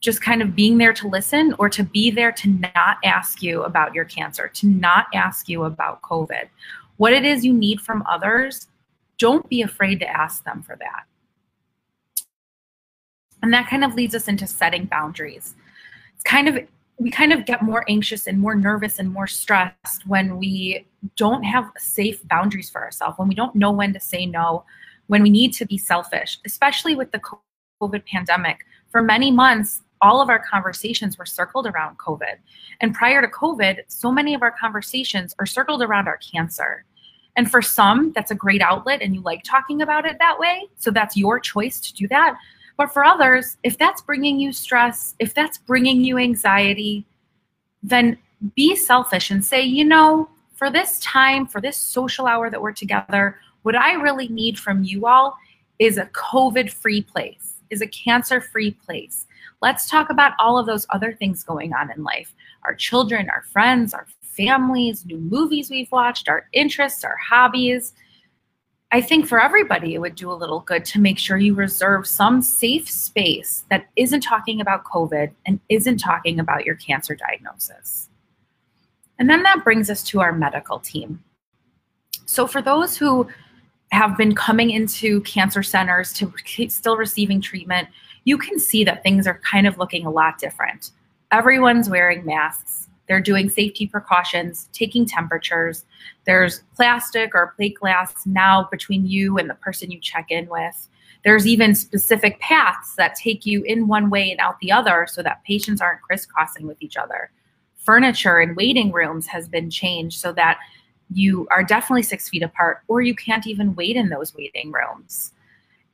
just 0.00 0.20
kind 0.20 0.42
of 0.42 0.54
being 0.54 0.78
there 0.78 0.92
to 0.92 1.08
listen 1.08 1.54
or 1.58 1.68
to 1.68 1.82
be 1.82 2.10
there 2.10 2.32
to 2.32 2.48
not 2.48 2.98
ask 3.04 3.42
you 3.42 3.62
about 3.62 3.94
your 3.94 4.04
cancer, 4.04 4.48
to 4.48 4.66
not 4.66 5.06
ask 5.14 5.48
you 5.48 5.64
about 5.64 6.02
COVID. 6.02 6.48
What 6.96 7.12
it 7.12 7.24
is 7.24 7.44
you 7.44 7.52
need 7.52 7.80
from 7.80 8.02
others 8.06 8.68
don't 9.18 9.48
be 9.48 9.62
afraid 9.62 10.00
to 10.00 10.08
ask 10.08 10.44
them 10.44 10.62
for 10.62 10.76
that. 10.76 11.04
And 13.42 13.52
that 13.52 13.68
kind 13.68 13.84
of 13.84 13.94
leads 13.94 14.14
us 14.14 14.28
into 14.28 14.46
setting 14.46 14.86
boundaries. 14.86 15.54
It's 16.14 16.24
kind 16.24 16.48
of 16.48 16.58
we 16.98 17.10
kind 17.10 17.32
of 17.32 17.44
get 17.44 17.62
more 17.62 17.84
anxious 17.88 18.26
and 18.26 18.40
more 18.40 18.54
nervous 18.54 18.98
and 18.98 19.12
more 19.12 19.26
stressed 19.26 20.06
when 20.06 20.38
we 20.38 20.86
don't 21.16 21.42
have 21.42 21.70
safe 21.78 22.26
boundaries 22.28 22.70
for 22.70 22.82
ourselves, 22.82 23.18
when 23.18 23.28
we 23.28 23.34
don't 23.34 23.54
know 23.54 23.70
when 23.70 23.92
to 23.92 24.00
say 24.00 24.26
no, 24.26 24.64
when 25.06 25.22
we 25.22 25.30
need 25.30 25.52
to 25.54 25.66
be 25.66 25.78
selfish, 25.78 26.38
especially 26.44 26.94
with 26.94 27.12
the 27.12 27.20
COVID 27.80 28.04
pandemic. 28.06 28.64
For 28.90 29.02
many 29.02 29.30
months, 29.30 29.82
all 30.02 30.20
of 30.20 30.28
our 30.28 30.38
conversations 30.38 31.18
were 31.18 31.26
circled 31.26 31.66
around 31.66 31.98
COVID. 31.98 32.36
And 32.80 32.94
prior 32.94 33.20
to 33.22 33.28
COVID, 33.28 33.80
so 33.88 34.12
many 34.12 34.34
of 34.34 34.42
our 34.42 34.50
conversations 34.50 35.34
are 35.38 35.46
circled 35.46 35.82
around 35.82 36.08
our 36.08 36.18
cancer. 36.18 36.84
And 37.36 37.50
for 37.50 37.60
some, 37.62 38.12
that's 38.14 38.30
a 38.30 38.34
great 38.34 38.62
outlet 38.62 39.02
and 39.02 39.14
you 39.14 39.20
like 39.20 39.42
talking 39.42 39.82
about 39.82 40.06
it 40.06 40.18
that 40.18 40.38
way. 40.38 40.68
So 40.76 40.90
that's 40.90 41.16
your 41.16 41.38
choice 41.38 41.80
to 41.80 41.94
do 41.94 42.08
that. 42.08 42.36
But 42.76 42.92
for 42.92 43.04
others, 43.04 43.56
if 43.62 43.78
that's 43.78 44.02
bringing 44.02 44.38
you 44.38 44.52
stress, 44.52 45.14
if 45.18 45.34
that's 45.34 45.58
bringing 45.58 46.02
you 46.02 46.18
anxiety, 46.18 47.06
then 47.82 48.18
be 48.54 48.76
selfish 48.76 49.30
and 49.30 49.44
say, 49.44 49.62
you 49.62 49.84
know, 49.84 50.28
for 50.56 50.70
this 50.70 50.98
time, 51.00 51.46
for 51.46 51.60
this 51.60 51.76
social 51.76 52.26
hour 52.26 52.50
that 52.50 52.60
we're 52.60 52.72
together, 52.72 53.38
what 53.62 53.76
I 53.76 53.92
really 53.92 54.28
need 54.28 54.58
from 54.58 54.82
you 54.82 55.06
all 55.06 55.36
is 55.78 55.98
a 55.98 56.06
COVID 56.06 56.70
free 56.70 57.02
place, 57.02 57.60
is 57.70 57.82
a 57.82 57.86
cancer 57.86 58.40
free 58.40 58.72
place. 58.72 59.26
Let's 59.62 59.88
talk 59.88 60.10
about 60.10 60.32
all 60.38 60.58
of 60.58 60.66
those 60.66 60.86
other 60.90 61.12
things 61.12 61.44
going 61.44 61.72
on 61.72 61.90
in 61.90 62.02
life 62.02 62.34
our 62.64 62.74
children, 62.74 63.30
our 63.30 63.42
friends, 63.42 63.94
our 63.94 64.06
families, 64.22 65.06
new 65.06 65.18
movies 65.18 65.70
we've 65.70 65.90
watched, 65.92 66.28
our 66.28 66.48
interests, 66.52 67.04
our 67.04 67.16
hobbies. 67.16 67.92
I 68.92 69.00
think 69.00 69.26
for 69.26 69.40
everybody, 69.40 69.94
it 69.94 69.98
would 69.98 70.14
do 70.14 70.32
a 70.32 70.34
little 70.34 70.60
good 70.60 70.84
to 70.86 71.00
make 71.00 71.18
sure 71.18 71.36
you 71.36 71.54
reserve 71.54 72.06
some 72.06 72.42
safe 72.42 72.90
space 72.90 73.64
that 73.70 73.86
isn't 73.96 74.22
talking 74.22 74.60
about 74.60 74.84
COVID 74.84 75.32
and 75.46 75.60
isn't 75.68 75.98
talking 75.98 76.40
about 76.40 76.64
your 76.64 76.76
cancer 76.76 77.14
diagnosis. 77.14 78.08
And 79.18 79.30
then 79.30 79.42
that 79.42 79.64
brings 79.64 79.90
us 79.90 80.02
to 80.04 80.20
our 80.20 80.32
medical 80.32 80.78
team. 80.78 81.22
So, 82.26 82.46
for 82.46 82.60
those 82.60 82.96
who 82.96 83.28
have 83.92 84.16
been 84.16 84.34
coming 84.34 84.70
into 84.70 85.20
cancer 85.22 85.62
centers 85.62 86.12
to 86.14 86.32
still 86.68 86.96
receiving 86.96 87.40
treatment, 87.40 87.88
you 88.24 88.36
can 88.36 88.58
see 88.58 88.84
that 88.84 89.02
things 89.02 89.26
are 89.26 89.40
kind 89.48 89.66
of 89.66 89.78
looking 89.78 90.04
a 90.04 90.10
lot 90.10 90.38
different. 90.38 90.90
Everyone's 91.30 91.88
wearing 91.88 92.24
masks 92.24 92.86
they're 93.06 93.20
doing 93.20 93.48
safety 93.48 93.86
precautions, 93.86 94.68
taking 94.72 95.06
temperatures. 95.06 95.84
There's 96.24 96.62
plastic 96.74 97.34
or 97.34 97.54
plate 97.56 97.76
glass 97.78 98.14
now 98.26 98.68
between 98.70 99.06
you 99.06 99.38
and 99.38 99.48
the 99.48 99.54
person 99.54 99.90
you 99.90 100.00
check 100.00 100.26
in 100.30 100.48
with. 100.48 100.88
There's 101.24 101.46
even 101.46 101.74
specific 101.74 102.38
paths 102.40 102.94
that 102.96 103.14
take 103.14 103.46
you 103.46 103.62
in 103.62 103.88
one 103.88 104.10
way 104.10 104.30
and 104.30 104.40
out 104.40 104.60
the 104.60 104.72
other 104.72 105.06
so 105.08 105.22
that 105.22 105.42
patients 105.44 105.80
aren't 105.80 106.02
crisscrossing 106.02 106.66
with 106.66 106.80
each 106.80 106.96
other. 106.96 107.30
Furniture 107.86 108.40
in 108.40 108.54
waiting 108.56 108.92
rooms 108.92 109.26
has 109.28 109.48
been 109.48 109.70
changed 109.70 110.20
so 110.20 110.32
that 110.32 110.58
you 111.10 111.46
are 111.50 111.62
definitely 111.62 112.02
six 112.02 112.28
feet 112.28 112.42
apart 112.42 112.82
or 112.88 113.00
you 113.00 113.14
can't 113.14 113.46
even 113.46 113.74
wait 113.76 113.96
in 113.96 114.08
those 114.08 114.34
waiting 114.34 114.72
rooms. 114.72 115.32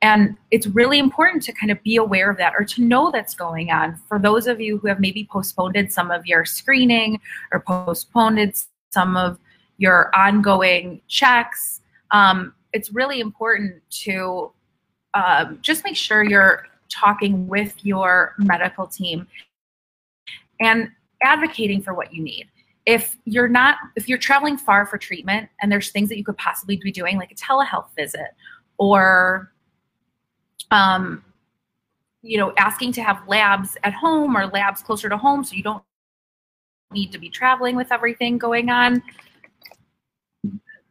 And 0.01 0.35
it's 0.51 0.67
really 0.67 0.99
important 0.99 1.43
to 1.43 1.53
kind 1.53 1.71
of 1.71 1.81
be 1.83 1.95
aware 1.95 2.29
of 2.29 2.37
that 2.37 2.53
or 2.57 2.65
to 2.65 2.81
know 2.81 3.09
that's 3.11 3.35
going 3.35 3.71
on. 3.71 3.95
For 3.95 4.19
those 4.19 4.47
of 4.47 4.59
you 4.59 4.77
who 4.79 4.87
have 4.87 4.99
maybe 4.99 5.29
postponed 5.31 5.93
some 5.93 6.11
of 6.11 6.25
your 6.25 6.43
screening 6.43 7.21
or 7.53 7.61
postponed 7.61 8.65
some 8.89 9.15
of 9.15 9.39
your 9.77 10.11
ongoing 10.13 10.99
checks, 11.07 11.79
um, 12.11 12.53
it's 12.73 12.91
really 12.91 13.21
important 13.21 13.81
to 13.91 14.51
um, 15.13 15.59
just 15.61 15.85
make 15.85 15.95
sure 15.95 16.23
you're 16.23 16.65
talking 16.89 17.47
with 17.47 17.73
your 17.85 18.33
medical 18.39 18.87
team 18.87 19.27
and 20.59 20.89
advocating 21.23 21.81
for 21.81 21.93
what 21.93 22.13
you 22.13 22.21
need 22.23 22.47
if 22.85 23.17
you're 23.25 23.47
not 23.47 23.77
if 23.95 24.09
you're 24.09 24.17
traveling 24.17 24.57
far 24.57 24.85
for 24.85 24.97
treatment 24.97 25.49
and 25.61 25.71
there's 25.71 25.91
things 25.91 26.09
that 26.09 26.17
you 26.17 26.23
could 26.23 26.37
possibly 26.37 26.77
be 26.77 26.91
doing 26.91 27.17
like 27.17 27.31
a 27.31 27.35
telehealth 27.35 27.87
visit 27.95 28.31
or 28.77 29.53
um, 30.73 31.23
you 32.23 32.37
know, 32.37 32.53
asking 32.57 32.93
to 32.93 33.03
have 33.03 33.21
labs 33.27 33.77
at 33.83 33.93
home 33.93 34.35
or 34.35 34.47
labs 34.47 34.81
closer 34.81 35.07
to 35.09 35.17
home 35.17 35.43
so 35.43 35.55
you 35.55 35.61
don't 35.61 35.83
need 36.91 37.11
to 37.11 37.19
be 37.19 37.29
traveling 37.29 37.75
with 37.75 37.91
everything 37.91 38.37
going 38.37 38.69
on, 38.69 39.03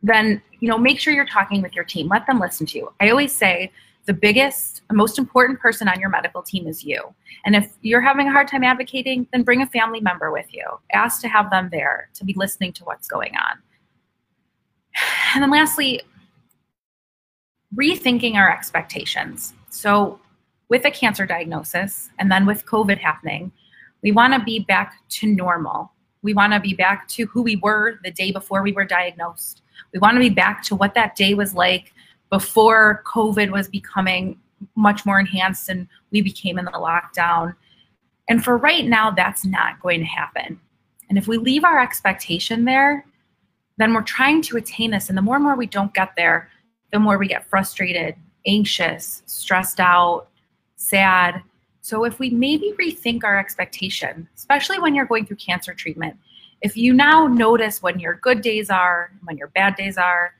then, 0.02 0.42
you 0.60 0.68
know, 0.68 0.78
make 0.78 1.00
sure 1.00 1.12
you're 1.12 1.26
talking 1.26 1.62
with 1.62 1.74
your 1.74 1.84
team. 1.84 2.08
Let 2.08 2.26
them 2.26 2.38
listen 2.38 2.66
to 2.66 2.78
you. 2.78 2.92
I 3.00 3.10
always 3.10 3.34
say 3.34 3.72
the 4.06 4.12
biggest, 4.12 4.82
most 4.92 5.18
important 5.18 5.60
person 5.60 5.88
on 5.88 6.00
your 6.00 6.10
medical 6.10 6.42
team 6.42 6.66
is 6.66 6.84
you. 6.84 7.14
And 7.44 7.54
if 7.54 7.72
you're 7.82 8.00
having 8.00 8.28
a 8.28 8.32
hard 8.32 8.48
time 8.48 8.64
advocating, 8.64 9.28
then 9.32 9.42
bring 9.42 9.62
a 9.62 9.66
family 9.66 10.00
member 10.00 10.32
with 10.32 10.52
you. 10.52 10.64
Ask 10.92 11.20
to 11.22 11.28
have 11.28 11.50
them 11.50 11.68
there 11.70 12.08
to 12.14 12.24
be 12.24 12.34
listening 12.36 12.72
to 12.74 12.84
what's 12.84 13.08
going 13.08 13.34
on. 13.36 13.58
And 15.34 15.42
then 15.42 15.50
lastly, 15.50 16.02
rethinking 17.74 18.34
our 18.34 18.52
expectations. 18.52 19.54
So, 19.70 20.20
with 20.68 20.84
a 20.84 20.90
cancer 20.90 21.24
diagnosis 21.24 22.10
and 22.18 22.30
then 22.30 22.44
with 22.44 22.66
COVID 22.66 22.98
happening, 22.98 23.50
we 24.02 24.12
want 24.12 24.34
to 24.34 24.40
be 24.40 24.58
back 24.58 24.94
to 25.08 25.26
normal. 25.26 25.90
We 26.22 26.34
want 26.34 26.52
to 26.52 26.60
be 26.60 26.74
back 26.74 27.08
to 27.08 27.26
who 27.26 27.42
we 27.42 27.56
were 27.56 27.98
the 28.04 28.10
day 28.10 28.30
before 28.30 28.62
we 28.62 28.72
were 28.72 28.84
diagnosed. 28.84 29.62
We 29.92 29.98
want 29.98 30.16
to 30.16 30.20
be 30.20 30.30
back 30.30 30.62
to 30.64 30.76
what 30.76 30.94
that 30.94 31.16
day 31.16 31.34
was 31.34 31.54
like 31.54 31.92
before 32.32 33.04
COVID 33.06 33.52
was 33.52 33.68
becoming 33.68 34.40
much 34.74 35.04
more 35.04 35.20
enhanced 35.20 35.68
and 35.68 35.86
we 36.12 36.22
became 36.22 36.58
in 36.58 36.64
the 36.64 36.70
lockdown. 36.70 37.54
And 38.26 38.42
for 38.42 38.56
right 38.56 38.86
now, 38.86 39.10
that's 39.10 39.44
not 39.44 39.78
going 39.82 40.00
to 40.00 40.06
happen. 40.06 40.58
And 41.10 41.18
if 41.18 41.28
we 41.28 41.36
leave 41.36 41.62
our 41.62 41.78
expectation 41.78 42.64
there, 42.64 43.04
then 43.76 43.92
we're 43.92 44.00
trying 44.00 44.40
to 44.42 44.56
attain 44.56 44.92
this. 44.92 45.10
And 45.10 45.18
the 45.18 45.20
more 45.20 45.36
and 45.36 45.44
more 45.44 45.56
we 45.56 45.66
don't 45.66 45.92
get 45.92 46.16
there, 46.16 46.48
the 46.90 46.98
more 46.98 47.18
we 47.18 47.28
get 47.28 47.46
frustrated, 47.50 48.14
anxious, 48.46 49.22
stressed 49.26 49.78
out, 49.78 50.28
sad. 50.76 51.42
So 51.82 52.04
if 52.04 52.18
we 52.18 52.30
maybe 52.30 52.72
rethink 52.80 53.24
our 53.24 53.38
expectation, 53.38 54.26
especially 54.36 54.78
when 54.78 54.94
you're 54.94 55.04
going 55.04 55.26
through 55.26 55.36
cancer 55.36 55.74
treatment, 55.74 56.16
if 56.62 56.78
you 56.78 56.94
now 56.94 57.26
notice 57.26 57.82
when 57.82 58.00
your 58.00 58.14
good 58.14 58.40
days 58.40 58.70
are, 58.70 59.12
when 59.24 59.36
your 59.36 59.48
bad 59.48 59.76
days 59.76 59.98
are, 59.98 60.32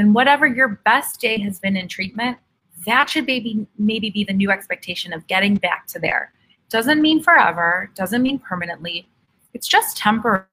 then 0.00 0.12
whatever 0.12 0.46
your 0.46 0.80
best 0.84 1.20
day 1.20 1.38
has 1.40 1.60
been 1.60 1.76
in 1.76 1.86
treatment, 1.86 2.38
that 2.86 3.10
should 3.10 3.26
maybe 3.26 3.66
maybe 3.78 4.10
be 4.10 4.24
the 4.24 4.32
new 4.32 4.50
expectation 4.50 5.12
of 5.12 5.26
getting 5.26 5.56
back 5.56 5.86
to 5.88 5.98
there. 5.98 6.32
Doesn't 6.70 7.02
mean 7.02 7.22
forever, 7.22 7.90
doesn't 7.94 8.22
mean 8.22 8.38
permanently. 8.38 9.06
It's 9.52 9.68
just 9.68 9.96
temporary 9.96 10.48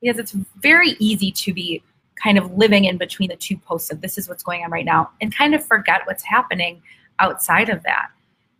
because 0.00 0.18
it's 0.18 0.32
very 0.60 0.96
easy 0.98 1.30
to 1.30 1.52
be 1.52 1.82
kind 2.20 2.36
of 2.36 2.52
living 2.52 2.84
in 2.84 2.98
between 2.98 3.28
the 3.28 3.36
two 3.36 3.56
posts 3.56 3.90
of 3.90 4.00
this 4.00 4.18
is 4.18 4.28
what's 4.28 4.42
going 4.42 4.64
on 4.64 4.70
right 4.70 4.84
now 4.84 5.10
and 5.20 5.34
kind 5.34 5.54
of 5.54 5.64
forget 5.64 6.02
what's 6.04 6.24
happening 6.24 6.82
outside 7.18 7.68
of 7.68 7.82
that. 7.84 8.08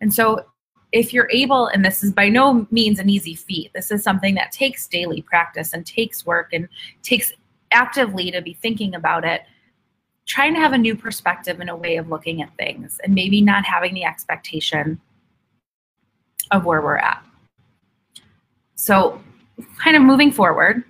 And 0.01 0.15
so 0.15 0.47
if 0.93 1.13
you're 1.13 1.29
able, 1.31 1.67
and 1.69 1.85
this 1.85 2.03
is 2.03 2.13
by 2.13 2.29
no 2.29 2.67
means 2.71 2.99
an 2.99 3.09
easy 3.09 3.35
feat, 3.35 3.71
this 3.75 3.91
is 3.91 4.03
something 4.03 4.35
that 4.35 4.53
takes 4.53 4.87
daily 4.87 5.23
practice 5.23 5.73
and 5.73 5.87
takes 5.87 6.27
work 6.27 6.53
and 6.53 6.69
takes 7.03 7.33
actively 7.73 8.31
to 8.31 8.43
be 8.43 8.55
thinking 8.55 8.95
about 8.95 9.25
it, 9.25 9.43
trying 10.27 10.55
to 10.55 10.61
have 10.61 10.73
a 10.73 10.79
new 10.79 10.95
perspective 10.95 11.61
and 11.61 11.71
a 11.71 11.77
way 11.77 11.97
of 11.97 12.09
looking 12.09 12.43
at 12.43 12.57
things 12.57 13.01
and 13.05 13.15
maybe 13.15 13.41
not 13.41 13.65
having 13.65 13.95
the 13.95 14.05
expectation 14.05 15.01
of 16.51 16.65
where 16.65 16.81
we're 16.83 16.97
at. 16.97 17.23
So, 18.75 19.21
kind 19.83 19.97
of 19.97 20.03
moving 20.03 20.33
forward, 20.33 20.85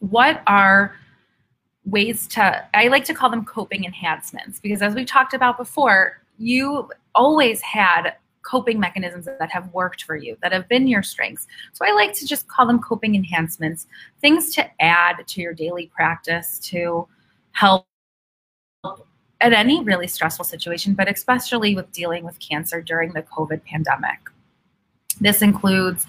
what 0.00 0.42
are 0.46 0.96
ways 1.84 2.26
to, 2.28 2.66
I 2.74 2.88
like 2.88 3.04
to 3.04 3.14
call 3.14 3.30
them 3.30 3.44
coping 3.44 3.84
enhancements 3.84 4.60
because 4.60 4.82
as 4.82 4.94
we 4.94 5.04
talked 5.04 5.34
about 5.34 5.56
before, 5.56 6.20
you 6.38 6.90
always 7.14 7.60
had 7.60 8.14
coping 8.44 8.78
mechanisms 8.78 9.24
that 9.24 9.50
have 9.50 9.72
worked 9.72 10.04
for 10.04 10.16
you, 10.16 10.36
that 10.42 10.52
have 10.52 10.68
been 10.68 10.86
your 10.86 11.02
strengths. 11.02 11.46
So 11.72 11.84
I 11.84 11.92
like 11.92 12.12
to 12.14 12.26
just 12.26 12.46
call 12.46 12.66
them 12.66 12.78
coping 12.78 13.14
enhancements, 13.14 13.86
things 14.20 14.54
to 14.54 14.70
add 14.80 15.26
to 15.26 15.40
your 15.40 15.54
daily 15.54 15.90
practice 15.94 16.58
to 16.60 17.08
help 17.52 17.86
at 19.40 19.52
any 19.52 19.82
really 19.82 20.06
stressful 20.06 20.44
situation, 20.44 20.94
but 20.94 21.10
especially 21.10 21.74
with 21.74 21.90
dealing 21.90 22.24
with 22.24 22.38
cancer 22.38 22.80
during 22.80 23.12
the 23.12 23.22
COVID 23.22 23.64
pandemic. 23.64 24.18
This 25.20 25.42
includes 25.42 26.06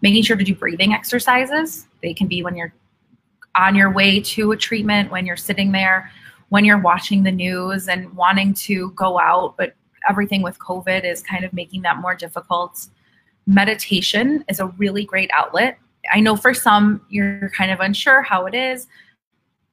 making 0.00 0.22
sure 0.22 0.36
to 0.36 0.44
do 0.44 0.54
breathing 0.54 0.92
exercises. 0.92 1.86
They 2.02 2.14
can 2.14 2.28
be 2.28 2.42
when 2.42 2.54
you're 2.54 2.72
on 3.56 3.74
your 3.74 3.90
way 3.90 4.20
to 4.20 4.52
a 4.52 4.56
treatment, 4.56 5.10
when 5.10 5.26
you're 5.26 5.36
sitting 5.36 5.72
there, 5.72 6.10
when 6.50 6.64
you're 6.64 6.78
watching 6.78 7.22
the 7.22 7.32
news 7.32 7.88
and 7.88 8.14
wanting 8.14 8.54
to 8.54 8.90
go 8.92 9.18
out, 9.18 9.56
but 9.56 9.74
everything 10.08 10.42
with 10.42 10.58
COVID 10.58 11.04
is 11.04 11.22
kind 11.22 11.44
of 11.44 11.52
making 11.52 11.82
that 11.82 11.98
more 11.98 12.14
difficult. 12.14 12.88
Meditation 13.46 14.44
is 14.48 14.60
a 14.60 14.66
really 14.78 15.04
great 15.04 15.30
outlet. 15.32 15.78
I 16.12 16.20
know 16.20 16.36
for 16.36 16.54
some 16.54 17.00
you're 17.08 17.50
kind 17.50 17.70
of 17.70 17.80
unsure 17.80 18.22
how 18.22 18.46
it 18.46 18.54
is, 18.54 18.86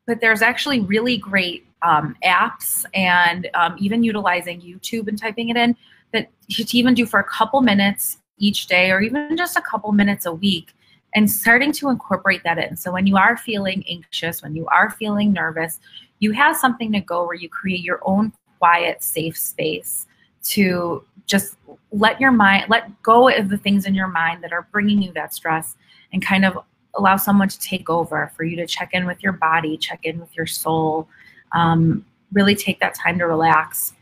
but 0.08 0.22
there's 0.22 0.42
actually 0.42 0.82
really 0.82 1.18
great 1.18 1.66
um, 1.82 2.16
apps 2.24 2.86
and 2.94 3.50
um, 3.54 3.76
even 3.80 4.04
utilizing 4.04 4.62
YouTube 4.62 5.08
and 5.08 5.18
typing 5.18 5.50
it 5.50 5.58
in 5.58 5.76
that 6.14 6.30
you 6.48 6.66
can 6.66 6.76
even 6.78 6.94
do 6.94 7.06
for 7.06 7.20
a 7.20 7.24
couple 7.24 7.62
minutes 7.62 8.18
each 8.38 8.68
day 8.68 8.92
or 8.92 9.02
even 9.02 9.38
just 9.38 9.56
a 9.58 9.62
couple 9.62 9.92
minutes 9.92 10.26
a 10.26 10.34
week 10.34 10.74
and 11.14 11.30
starting 11.30 11.72
to 11.72 11.90
incorporate 11.90 12.44
that 12.44 12.58
in. 12.58 12.76
So 12.76 12.92
when 12.92 13.08
you 13.08 13.18
are 13.18 13.38
feeling 13.38 13.84
anxious, 13.90 14.44
when 14.44 14.56
you 14.56 14.68
are 14.68 14.90
feeling 14.90 15.32
nervous, 15.32 15.80
you 16.20 16.32
have 16.32 16.58
something 16.58 16.92
to 16.92 17.00
go 17.00 17.26
where 17.26 17.36
you 17.36 17.50
create 17.50 17.82
your 17.82 18.02
own 18.04 18.34
quiet, 18.60 19.04
safe 19.04 19.38
space 19.38 20.08
to 20.46 21.04
just 21.26 21.56
let 21.92 22.20
your 22.20 22.32
mind 22.32 22.66
let 22.70 23.02
go 23.04 23.30
of 23.30 23.50
the 23.50 23.58
things 23.58 23.86
in 23.86 23.94
your 23.94 24.08
mind 24.08 24.44
that 24.44 24.52
are 24.52 24.68
bringing 24.72 25.02
you 25.02 25.12
that 25.14 25.34
stress 25.34 25.76
and 26.14 26.26
kind 26.26 26.46
of 26.46 26.58
allow 26.96 27.18
someone 27.18 27.50
to 27.50 27.60
take 27.60 27.90
over 27.90 28.32
for 28.36 28.44
you 28.44 28.56
to 28.56 28.66
check 28.66 28.90
in 28.94 29.06
with 29.06 29.22
your 29.22 29.34
body 29.34 29.78
check 29.78 30.00
in 30.04 30.20
with 30.20 30.36
your 30.36 30.46
soul 30.46 31.08
um, 31.52 32.06
really 32.34 32.54
take 32.54 32.80
that 32.80 32.94
time 32.94 33.18
to 33.18 33.26
relax. 33.26 33.94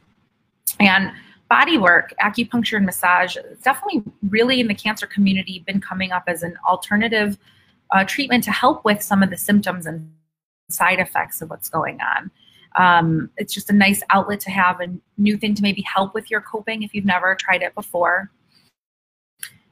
And 0.80 1.12
body 1.50 1.78
work 1.78 2.14
acupuncture 2.22 2.78
and 2.78 2.86
massage 2.86 3.38
definitely 3.64 4.04
really 4.30 4.60
in 4.60 4.68
the 4.68 4.74
cancer 4.74 5.06
community 5.06 5.64
been 5.68 5.80
coming 5.80 6.12
up 6.12 6.24
as 6.28 6.42
an 6.42 6.58
alternative 6.68 7.38
uh, 7.92 8.04
treatment 8.04 8.44
to 8.44 8.52
help 8.52 8.84
with 8.84 9.04
some 9.04 9.22
of 9.22 9.30
the 9.30 9.38
symptoms 9.38 9.86
and 9.86 10.12
side 10.70 11.00
effects 11.00 11.42
of 11.42 11.50
what's 11.52 11.70
going 11.70 12.00
on 12.02 12.32
um, 12.75 13.30
it's 13.38 13.53
just 13.53 13.70
a 13.70 13.74
nice 13.74 14.01
outlet 14.10 14.39
to 14.42 14.51
have 14.51 14.80
a 14.82 14.88
new 15.18 15.38
thing 15.38 15.53
to 15.56 15.62
maybe 15.62 15.82
help 15.82 16.13
with 16.13 16.32
your 16.32 16.42
coping 16.42 16.84
if 16.84 16.94
you've 16.94 17.06
never 17.06 17.36
tried 17.36 17.62
it 17.62 17.75
before. 17.75 18.32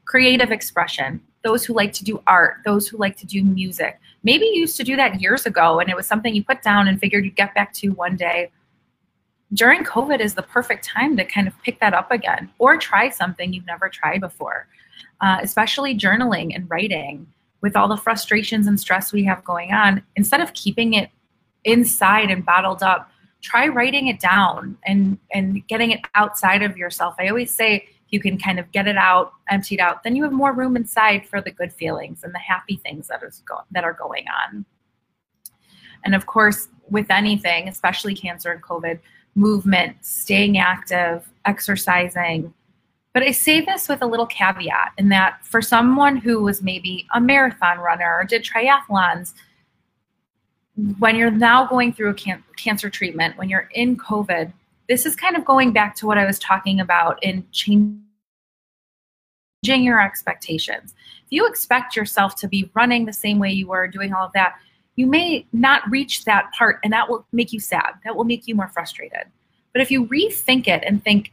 Creative 0.05 0.51
expression. 0.51 1.21
Those 1.43 1.65
who 1.65 1.73
like 1.73 1.93
to 1.93 2.03
do 2.03 2.21
art, 2.27 2.57
those 2.65 2.87
who 2.87 2.97
like 2.97 3.17
to 3.17 3.25
do 3.25 3.43
music. 3.43 3.99
Maybe 4.23 4.45
you 4.45 4.61
used 4.61 4.77
to 4.77 4.83
do 4.83 4.95
that 4.95 5.19
years 5.19 5.45
ago 5.45 5.79
and 5.79 5.89
it 5.89 5.95
was 5.95 6.05
something 6.05 6.35
you 6.35 6.43
put 6.43 6.61
down 6.61 6.87
and 6.87 6.99
figured 6.99 7.25
you'd 7.25 7.35
get 7.35 7.55
back 7.55 7.73
to 7.75 7.89
one 7.89 8.15
day. 8.15 8.51
During 9.53 9.83
COVID 9.83 10.19
is 10.19 10.35
the 10.35 10.43
perfect 10.43 10.85
time 10.85 11.17
to 11.17 11.25
kind 11.25 11.47
of 11.47 11.59
pick 11.63 11.79
that 11.79 11.93
up 11.93 12.11
again 12.11 12.51
or 12.59 12.77
try 12.77 13.09
something 13.09 13.51
you've 13.51 13.65
never 13.65 13.89
tried 13.89 14.21
before, 14.21 14.67
uh, 15.21 15.39
especially 15.41 15.97
journaling 15.97 16.55
and 16.55 16.69
writing. 16.69 17.27
With 17.61 17.75
all 17.75 17.87
the 17.87 17.97
frustrations 17.97 18.65
and 18.65 18.79
stress 18.79 19.13
we 19.13 19.23
have 19.25 19.43
going 19.43 19.71
on, 19.71 20.01
instead 20.15 20.41
of 20.41 20.51
keeping 20.53 20.95
it 20.95 21.11
inside 21.63 22.29
and 22.31 22.45
bottled 22.45 22.83
up 22.83 23.11
try 23.41 23.67
writing 23.67 24.07
it 24.07 24.19
down 24.19 24.77
and 24.85 25.17
and 25.33 25.67
getting 25.67 25.91
it 25.91 25.99
outside 26.15 26.61
of 26.61 26.77
yourself. 26.77 27.15
I 27.19 27.27
always 27.27 27.51
say 27.51 27.87
you 28.09 28.19
can 28.19 28.37
kind 28.37 28.59
of 28.59 28.71
get 28.71 28.87
it 28.87 28.97
out 28.97 29.33
emptied 29.49 29.79
out 29.79 30.03
then 30.03 30.15
you 30.15 30.23
have 30.23 30.31
more 30.31 30.53
room 30.53 30.75
inside 30.75 31.25
for 31.27 31.41
the 31.41 31.51
good 31.51 31.73
feelings 31.73 32.23
and 32.23 32.33
the 32.33 32.39
happy 32.39 32.77
things 32.77 33.07
that 33.07 33.23
is 33.23 33.41
go- 33.45 33.63
that 33.71 33.83
are 33.83 33.93
going 33.93 34.25
on. 34.27 34.65
And 36.05 36.15
of 36.15 36.25
course 36.25 36.67
with 36.89 37.09
anything 37.09 37.67
especially 37.67 38.15
cancer 38.15 38.51
and 38.51 38.61
covid 38.61 38.99
movement 39.35 39.97
staying 40.01 40.57
active 40.57 41.27
exercising. 41.45 42.53
But 43.13 43.23
i 43.23 43.31
say 43.31 43.61
this 43.61 43.89
with 43.89 44.01
a 44.01 44.07
little 44.07 44.27
caveat 44.27 44.93
in 44.97 45.09
that 45.09 45.43
for 45.45 45.61
someone 45.61 46.17
who 46.17 46.41
was 46.41 46.61
maybe 46.61 47.07
a 47.13 47.19
marathon 47.19 47.79
runner 47.79 48.17
or 48.19 48.23
did 48.23 48.43
triathlons 48.43 49.33
when 50.99 51.15
you're 51.15 51.31
now 51.31 51.65
going 51.65 51.93
through 51.93 52.09
a 52.09 52.13
can- 52.13 52.43
cancer 52.57 52.89
treatment, 52.89 53.37
when 53.37 53.49
you're 53.49 53.69
in 53.73 53.97
COVID, 53.97 54.51
this 54.87 55.05
is 55.05 55.15
kind 55.15 55.35
of 55.35 55.45
going 55.45 55.73
back 55.73 55.95
to 55.95 56.05
what 56.05 56.17
I 56.17 56.25
was 56.25 56.39
talking 56.39 56.79
about 56.79 57.21
in 57.23 57.45
changing 57.51 58.01
your 59.63 60.01
expectations. 60.01 60.93
If 61.25 61.31
you 61.31 61.47
expect 61.47 61.95
yourself 61.95 62.35
to 62.37 62.47
be 62.47 62.69
running 62.73 63.05
the 63.05 63.13
same 63.13 63.39
way 63.39 63.51
you 63.51 63.67
were, 63.67 63.87
doing 63.87 64.13
all 64.13 64.25
of 64.25 64.33
that, 64.33 64.55
you 64.95 65.07
may 65.07 65.45
not 65.53 65.89
reach 65.89 66.25
that 66.25 66.51
part, 66.57 66.79
and 66.83 66.91
that 66.91 67.09
will 67.09 67.25
make 67.31 67.53
you 67.53 67.59
sad. 67.59 67.93
That 68.03 68.15
will 68.15 68.25
make 68.25 68.47
you 68.47 68.55
more 68.55 68.67
frustrated. 68.67 69.23
But 69.73 69.81
if 69.81 69.89
you 69.89 70.05
rethink 70.07 70.67
it 70.67 70.83
and 70.85 71.03
think, 71.03 71.31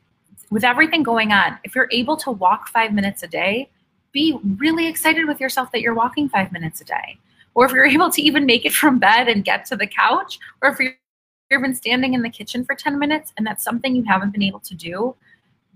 with 0.51 0.65
everything 0.65 1.03
going 1.03 1.33
on, 1.33 1.59
if 1.65 1.75
you're 1.75 1.89
able 1.91 2.17
to 2.19 2.31
walk 2.31 2.69
five 2.69 2.95
minutes 2.95 3.23
a 3.23 3.27
day, 3.27 3.69
be 4.13 4.39
really 4.57 4.87
excited 4.87 5.27
with 5.27 5.41
yourself 5.41 5.71
that 5.73 5.83
you're 5.83 5.95
walking 5.95 6.29
five 6.29 6.53
minutes 6.53 6.81
a 6.81 6.85
day 6.85 7.19
or 7.55 7.67
if 7.67 7.73
you're 7.73 7.87
able 7.97 8.11
to 8.11 8.23
even 8.23 8.47
make 8.47 8.65
it 8.65 8.73
from 8.73 8.99
bed 8.99 9.29
and 9.29 9.45
get 9.45 9.65
to 9.67 9.77
the 9.77 9.87
couch, 9.87 10.39
or 10.63 10.71
if 10.71 10.79
you've 10.81 11.63
been 11.63 11.75
standing 11.75 12.15
in 12.15 12.23
the 12.23 12.31
kitchen 12.31 12.65
for 12.65 12.75
10 12.75 12.99
minutes 12.99 13.33
and 13.37 13.47
that's 13.47 13.65
something 13.65 13.95
you 13.95 14.05
haven't 14.05 14.33
been 14.33 14.43
able 14.43 14.61
to 14.61 14.75
do, 14.75 15.15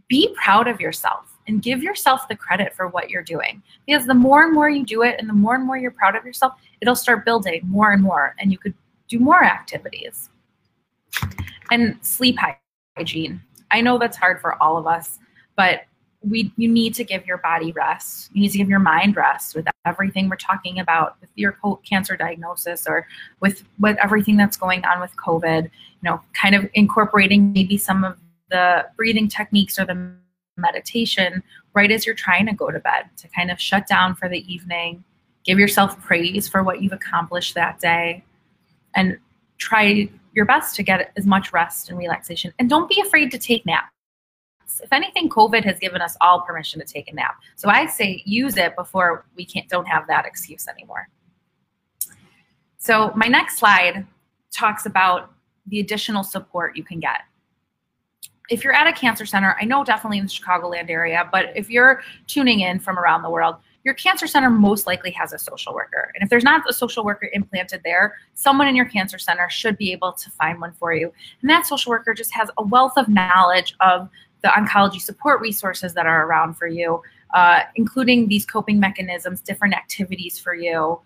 be 0.08 0.34
proud 0.34 0.68
of 0.68 0.80
yourself 0.80 1.38
and 1.48 1.62
give 1.62 1.82
yourself 1.82 2.28
the 2.28 2.36
credit 2.36 2.74
for 2.74 2.88
what 2.88 3.10
you're 3.10 3.22
doing. 3.22 3.62
Because 3.86 4.06
the 4.06 4.14
more 4.14 4.44
and 4.44 4.52
more 4.52 4.68
you 4.68 4.84
do 4.84 5.02
it 5.02 5.16
and 5.18 5.28
the 5.28 5.34
more 5.34 5.54
and 5.54 5.64
more 5.64 5.76
you're 5.76 5.90
proud 5.90 6.14
of 6.14 6.24
yourself, 6.24 6.52
it'll 6.80 6.94
start 6.94 7.24
building 7.24 7.62
more 7.64 7.92
and 7.92 8.02
more 8.02 8.34
and 8.38 8.52
you 8.52 8.58
could 8.58 8.74
do 9.08 9.18
more 9.18 9.42
activities. 9.42 10.30
And 11.70 11.98
sleep 12.02 12.38
hygiene. 12.96 13.40
I 13.70 13.80
know 13.80 13.98
that's 13.98 14.16
hard 14.16 14.40
for 14.40 14.62
all 14.62 14.76
of 14.76 14.86
us, 14.86 15.18
but 15.56 15.82
we 16.28 16.52
you 16.56 16.68
need 16.68 16.94
to 16.94 17.04
give 17.04 17.26
your 17.26 17.38
body 17.38 17.72
rest. 17.72 18.30
You 18.32 18.42
need 18.42 18.50
to 18.52 18.58
give 18.58 18.68
your 18.68 18.78
mind 18.78 19.16
rest 19.16 19.54
with 19.54 19.66
everything 19.84 20.28
we're 20.28 20.36
talking 20.36 20.78
about 20.78 21.16
with 21.20 21.30
your 21.34 21.58
cancer 21.88 22.16
diagnosis 22.16 22.86
or 22.86 23.06
with 23.40 23.64
with 23.78 23.96
everything 24.02 24.36
that's 24.36 24.56
going 24.56 24.84
on 24.84 25.00
with 25.00 25.14
COVID. 25.16 25.64
You 25.64 25.70
know, 26.02 26.20
kind 26.32 26.54
of 26.54 26.68
incorporating 26.74 27.52
maybe 27.52 27.76
some 27.76 28.04
of 28.04 28.16
the 28.50 28.86
breathing 28.96 29.28
techniques 29.28 29.78
or 29.78 29.84
the 29.84 30.14
meditation 30.56 31.42
right 31.74 31.90
as 31.90 32.04
you're 32.04 32.14
trying 32.14 32.46
to 32.46 32.52
go 32.52 32.70
to 32.70 32.78
bed 32.78 33.04
to 33.16 33.28
kind 33.28 33.50
of 33.50 33.60
shut 33.60 33.86
down 33.86 34.14
for 34.14 34.28
the 34.28 34.52
evening, 34.52 35.02
give 35.44 35.58
yourself 35.58 36.00
praise 36.02 36.48
for 36.48 36.62
what 36.62 36.82
you've 36.82 36.92
accomplished 36.92 37.54
that 37.54 37.80
day, 37.80 38.22
and 38.94 39.18
try 39.58 40.08
your 40.34 40.44
best 40.44 40.74
to 40.76 40.82
get 40.82 41.12
as 41.16 41.26
much 41.26 41.52
rest 41.52 41.88
and 41.88 41.98
relaxation. 41.98 42.52
And 42.58 42.68
don't 42.68 42.88
be 42.88 43.00
afraid 43.00 43.30
to 43.30 43.38
take 43.38 43.64
naps. 43.64 43.91
If 44.80 44.92
anything, 44.92 45.28
COVID 45.28 45.64
has 45.64 45.78
given 45.78 46.00
us 46.00 46.16
all 46.20 46.42
permission 46.42 46.80
to 46.80 46.86
take 46.86 47.10
a 47.10 47.14
nap. 47.14 47.36
So 47.56 47.68
I 47.68 47.86
say 47.86 48.22
use 48.24 48.56
it 48.56 48.74
before 48.76 49.26
we 49.36 49.44
can't 49.44 49.68
don't 49.68 49.86
have 49.86 50.06
that 50.06 50.26
excuse 50.26 50.68
anymore. 50.68 51.08
So 52.78 53.12
my 53.14 53.26
next 53.26 53.58
slide 53.58 54.06
talks 54.50 54.86
about 54.86 55.32
the 55.66 55.80
additional 55.80 56.24
support 56.24 56.76
you 56.76 56.84
can 56.84 57.00
get. 57.00 57.20
If 58.50 58.64
you're 58.64 58.72
at 58.72 58.86
a 58.86 58.92
cancer 58.92 59.24
center, 59.24 59.56
I 59.60 59.64
know 59.64 59.84
definitely 59.84 60.18
in 60.18 60.24
the 60.24 60.30
Chicagoland 60.30 60.90
area, 60.90 61.28
but 61.30 61.52
if 61.54 61.70
you're 61.70 62.02
tuning 62.26 62.60
in 62.60 62.80
from 62.80 62.98
around 62.98 63.22
the 63.22 63.30
world, 63.30 63.56
your 63.84 63.94
cancer 63.94 64.26
center 64.26 64.50
most 64.50 64.86
likely 64.86 65.10
has 65.12 65.32
a 65.32 65.38
social 65.38 65.74
worker. 65.74 66.12
And 66.14 66.22
if 66.22 66.30
there's 66.30 66.44
not 66.44 66.68
a 66.68 66.72
social 66.72 67.04
worker 67.04 67.28
implanted 67.32 67.82
there, 67.84 68.16
someone 68.34 68.68
in 68.68 68.76
your 68.76 68.84
cancer 68.84 69.18
center 69.18 69.48
should 69.50 69.76
be 69.76 69.92
able 69.92 70.12
to 70.12 70.30
find 70.30 70.60
one 70.60 70.72
for 70.72 70.92
you. 70.92 71.12
And 71.40 71.50
that 71.50 71.66
social 71.66 71.90
worker 71.90 72.14
just 72.14 72.32
has 72.32 72.48
a 72.58 72.62
wealth 72.64 72.92
of 72.96 73.08
knowledge 73.08 73.74
of 73.80 74.08
the 74.42 74.48
oncology 74.48 75.00
support 75.00 75.40
resources 75.40 75.94
that 75.94 76.06
are 76.06 76.26
around 76.26 76.54
for 76.54 76.66
you, 76.66 77.02
uh, 77.34 77.60
including 77.76 78.28
these 78.28 78.44
coping 78.44 78.80
mechanisms, 78.80 79.40
different 79.40 79.74
activities 79.74 80.38
for 80.38 80.54
you, 80.54 81.00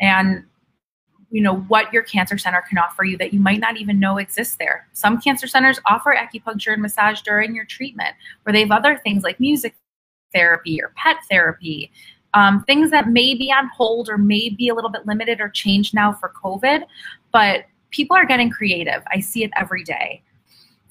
and 0.00 0.44
you 1.30 1.42
know 1.42 1.56
what 1.62 1.92
your 1.92 2.02
cancer 2.02 2.38
center 2.38 2.62
can 2.68 2.78
offer 2.78 3.04
you 3.04 3.16
that 3.18 3.32
you 3.32 3.40
might 3.40 3.60
not 3.60 3.76
even 3.76 3.98
know 3.98 4.18
exists 4.18 4.56
there. 4.56 4.86
Some 4.92 5.20
cancer 5.20 5.46
centers 5.46 5.80
offer 5.86 6.14
acupuncture 6.14 6.72
and 6.72 6.82
massage 6.82 7.22
during 7.22 7.54
your 7.54 7.64
treatment, 7.64 8.14
or 8.46 8.52
they 8.52 8.60
have 8.60 8.70
other 8.70 8.96
things 8.98 9.22
like 9.22 9.40
music 9.40 9.74
therapy 10.32 10.80
or 10.82 10.92
pet 10.96 11.16
therapy 11.30 11.90
um, 12.34 12.64
things 12.64 12.90
that 12.90 13.08
may 13.08 13.34
be 13.34 13.50
on 13.50 13.68
hold 13.68 14.08
or 14.08 14.18
may 14.18 14.48
be 14.48 14.68
a 14.68 14.74
little 14.74 14.90
bit 14.90 15.06
limited 15.06 15.40
or 15.40 15.48
changed 15.48 15.94
now 15.94 16.12
for 16.12 16.32
COVID, 16.44 16.82
but 17.32 17.64
people 17.90 18.16
are 18.16 18.26
getting 18.26 18.50
creative. 18.50 19.02
I 19.12 19.20
see 19.20 19.44
it 19.44 19.50
every 19.56 19.84
day. 19.84 20.22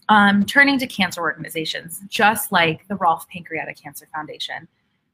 Um, 0.09 0.45
turning 0.45 0.77
to 0.79 0.87
cancer 0.87 1.21
organizations, 1.21 2.01
just 2.09 2.51
like 2.51 2.87
the 2.87 2.95
Rolfe 2.95 3.27
Pancreatic 3.29 3.81
Cancer 3.81 4.07
Foundation. 4.13 4.67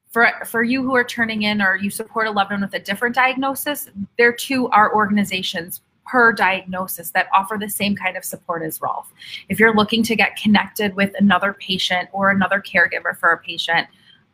For, 0.10 0.32
for 0.48 0.64
you 0.64 0.82
who 0.82 0.96
are 0.96 1.04
turning 1.04 1.44
in 1.44 1.62
or 1.62 1.76
you 1.76 1.92
support 1.92 2.26
a 2.26 2.32
loved 2.32 2.52
one 2.52 2.62
with 2.62 2.74
a 2.74 2.80
different 2.80 3.14
diagnosis, 3.14 3.88
there 4.18 4.34
too 4.34 4.68
are 4.70 4.94
organizations 4.96 5.82
per 6.08 6.34
diagnosis 6.34 7.12
that 7.12 7.28
offer 7.34 7.58
the 7.60 7.70
same 7.70 7.96
kind 7.96 8.18
of 8.18 8.26
support 8.26 8.64
as 8.64 8.82
Rolfe. 8.82 9.14
If 9.48 9.60
you're 9.60 9.76
looking 9.76 10.02
to 10.04 10.16
get 10.16 10.36
connected 10.36 10.96
with 10.96 11.12
another 11.20 11.54
patient 11.54 12.10
or 12.12 12.32
another 12.32 12.60
caregiver 12.60 13.16
for 13.16 13.32
a 13.32 13.38
patient, 13.38 13.88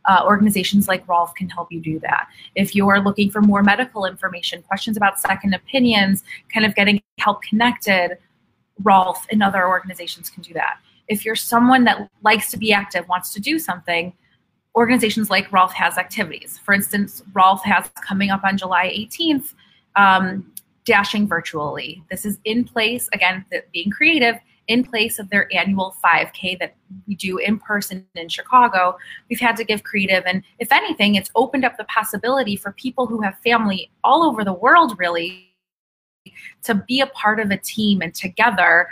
uh, 0.06 0.22
organizations 0.24 0.88
like 0.88 1.06
Rolfe 1.08 1.34
can 1.36 1.50
help 1.50 1.72
you 1.72 1.82
do 1.82 2.00
that. 2.00 2.28
If 2.54 2.76
you're 2.76 3.02
looking 3.02 3.30
for 3.30 3.42
more 3.42 3.64
medical 3.64 4.06
information, 4.06 4.62
questions 4.62 4.96
about 4.96 5.20
second 5.20 5.54
opinions, 5.54 6.24
kind 6.54 6.66
of 6.66 6.76
getting 6.76 7.02
help 7.20 7.42
connected, 7.42 8.18
Rolfe 8.84 9.26
and 9.30 9.42
other 9.42 9.68
organizations 9.68 10.30
can 10.30 10.44
do 10.44 10.54
that. 10.54 10.78
If 11.08 11.26
you're 11.26 11.36
someone 11.36 11.84
that 11.86 12.10
likes 12.24 12.52
to 12.52 12.58
be 12.58 12.74
active, 12.74 13.08
wants 13.08 13.34
to 13.34 13.40
do 13.40 13.60
something, 13.60 14.14
organizations 14.76 15.30
like 15.30 15.52
Rolfe 15.52 15.74
has 15.74 15.98
activities. 15.98 16.60
For 16.64 16.74
instance, 16.74 17.24
Rolfe 17.34 17.64
has 17.64 17.90
coming 18.06 18.32
up 18.32 18.44
on 18.44 18.58
July 18.58 18.88
18th, 18.88 19.54
um, 19.96 20.52
Dashing 20.84 21.28
Virtually. 21.28 22.04
This 22.10 22.26
is 22.26 22.40
in 22.44 22.64
place, 22.64 23.08
again, 23.14 23.46
being 23.72 23.92
creative, 23.92 24.36
in 24.68 24.84
place 24.84 25.20
of 25.20 25.30
their 25.30 25.54
annual 25.56 25.96
5K 26.04 26.60
that 26.60 26.76
we 27.08 27.16
do 27.16 27.38
in 27.38 27.60
person 27.60 28.06
in 28.16 28.30
Chicago, 28.30 28.98
we've 29.30 29.40
had 29.40 29.56
to 29.58 29.64
give 29.64 29.84
creative. 29.84 30.24
And 30.26 30.44
if 30.60 30.72
anything, 30.72 31.16
it's 31.16 31.30
opened 31.36 31.66
up 31.66 31.78
the 31.78 31.84
possibility 31.86 32.56
for 32.56 32.72
people 32.72 33.06
who 33.06 33.22
have 33.22 33.38
family 33.44 33.92
all 34.04 34.24
over 34.24 34.44
the 34.44 34.54
world, 34.54 34.98
really, 34.98 35.55
to 36.64 36.76
be 36.76 37.02
a 37.02 37.08
part 37.08 37.40
of 37.40 37.52
a 37.52 37.58
team 37.58 38.02
and 38.02 38.14
together 38.14 38.88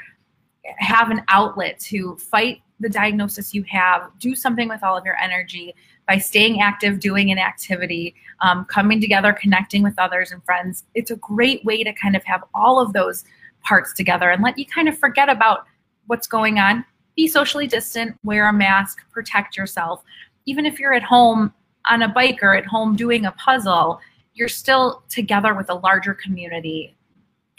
have 0.78 1.12
an 1.12 1.22
outlet 1.28 1.80
to 1.80 2.15
fight 2.17 2.62
the 2.80 2.89
diagnosis 2.89 3.54
you 3.54 3.63
have, 3.63 4.10
do 4.19 4.36
something 4.36 4.69
with 4.69 4.84
all 4.84 4.98
of 4.98 5.06
your 5.06 5.17
energy 5.17 5.74
by 6.08 6.17
staying 6.17 6.62
active, 6.62 7.00
doing 7.00 7.32
an 7.32 7.38
activity, 7.38 8.13
um, 8.41 8.65
coming 8.65 9.00
together, 9.00 9.34
connecting 9.34 9.84
with 9.84 9.93
others 9.98 10.32
and 10.32 10.43
friends. 10.43 10.84
It's 10.93 11.12
a 11.12 11.15
great 11.17 11.63
way 11.63 11.84
to 11.84 11.93
kind 11.93 12.15
of 12.15 12.24
have 12.26 12.43
all 12.54 12.80
of 12.80 12.93
those 12.93 13.24
parts 13.63 13.93
together 13.93 14.30
and 14.30 14.43
let 14.43 14.58
you 14.58 14.65
kind 14.65 14.89
of 14.89 14.98
forget 14.98 15.30
about 15.30 15.65
what's 16.08 16.28
going 16.28 16.60
on. 16.60 16.84
Be 17.15 17.28
socially 17.28 17.67
distant, 17.67 18.17
wear 18.24 18.50
a 18.50 18.54
mask, 18.54 19.00
protect 19.12 19.56
yourself. 19.56 20.04
Even 20.46 20.65
if 20.65 20.80
you're 20.80 20.93
at 20.93 21.04
home 21.04 21.54
on 21.89 22.02
a 22.02 22.10
bike 22.10 22.39
or 22.41 22.54
at 22.54 22.65
home 22.65 22.96
doing 22.96 23.26
a 23.26 23.32
puzzle, 23.34 24.02
you're 24.34 24.50
still 24.50 25.04
together 25.10 25.54
with 25.54 25.69
a 25.69 25.76
larger 25.76 26.13
community, 26.13 26.96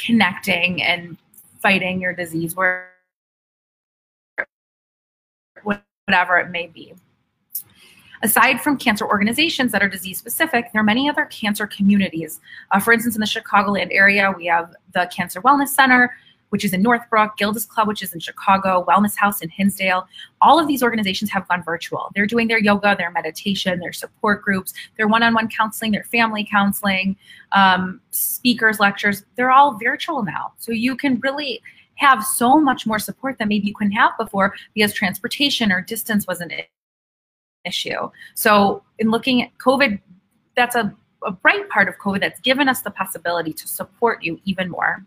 connecting 0.05 0.83
and 0.83 1.17
fighting 1.61 2.01
your 2.01 2.13
disease, 2.13 2.55
where 2.55 2.91
whatever 5.63 6.39
it 6.39 6.51
may 6.51 6.67
be. 6.67 6.95
Aside 8.23 8.61
from 8.61 8.79
cancer 8.79 9.07
organizations 9.07 9.73
that 9.73 9.83
are 9.83 9.89
disease 9.89 10.19
specific, 10.19 10.67
there 10.73 10.81
are 10.81 10.85
many 10.85 11.11
other 11.11 11.27
cancer 11.27 11.67
communities. 11.67 12.41
Uh, 12.71 12.81
for 12.81 12.93
instance, 12.93 13.17
in 13.17 13.21
the 13.21 13.27
Chicagoland 13.27 13.89
area, 13.91 14.33
we 14.37 14.47
have 14.47 14.75
the 14.95 15.11
Cancer 15.15 15.43
Wellness 15.43 15.69
Center, 15.69 16.17
which 16.55 16.65
is 16.65 16.73
in 16.73 16.83
Northbrook, 16.83 17.37
Gilda's 17.37 17.65
Club, 17.65 17.89
which 17.89 18.01
is 18.01 18.13
in 18.13 18.21
Chicago, 18.21 18.85
Wellness 18.89 19.17
House 19.17 19.43
in 19.43 19.49
Hinsdale. 19.49 20.07
All 20.41 20.61
of 20.61 20.69
these 20.69 20.85
organizations 20.85 21.29
have 21.33 21.49
gone 21.49 21.65
virtual. 21.65 22.13
They're 22.15 22.29
doing 22.29 22.47
their 22.47 22.61
yoga, 22.61 22.95
their 22.97 23.11
meditation, 23.11 23.81
their 23.81 23.93
support 23.93 24.41
groups, 24.41 24.73
their 24.97 25.09
one 25.09 25.25
on 25.25 25.35
one 25.35 25.49
counseling, 25.49 25.91
their 25.91 26.05
family 26.05 26.47
counseling, 26.49 27.17
um, 27.51 28.01
speakers, 28.13 28.79
lectures. 28.79 29.25
They're 29.35 29.51
all 29.51 29.77
virtual 29.83 30.23
now. 30.23 30.53
So 30.59 30.71
you 30.71 30.95
can 30.95 31.19
really 31.25 31.61
have 31.97 32.23
so 32.23 32.61
much 32.61 32.87
more 32.87 33.01
support 33.01 33.37
than 33.39 33.49
maybe 33.49 33.67
you 33.67 33.75
couldn't 33.75 33.95
have 33.95 34.13
before 34.17 34.55
because 34.75 34.93
transportation 34.93 35.73
or 35.73 35.81
distance 35.81 36.25
wasn't 36.29 36.53
an 36.53 36.61
issue. 37.65 38.11
So 38.37 38.85
in 39.01 39.11
looking 39.11 39.43
at 39.43 39.51
COVID, 39.59 40.01
that's 40.57 40.77
a, 40.77 40.95
a 41.27 41.33
bright 41.33 41.69
part 41.69 41.89
of 41.89 41.97
COVID 41.99 42.21
that's 42.21 42.39
given 42.43 42.69
us 42.69 42.83
the 42.83 42.93
possibility 42.93 43.53
to 43.53 43.67
support 43.67 44.23
you 44.23 44.41
even 44.45 44.71
more. 44.71 45.05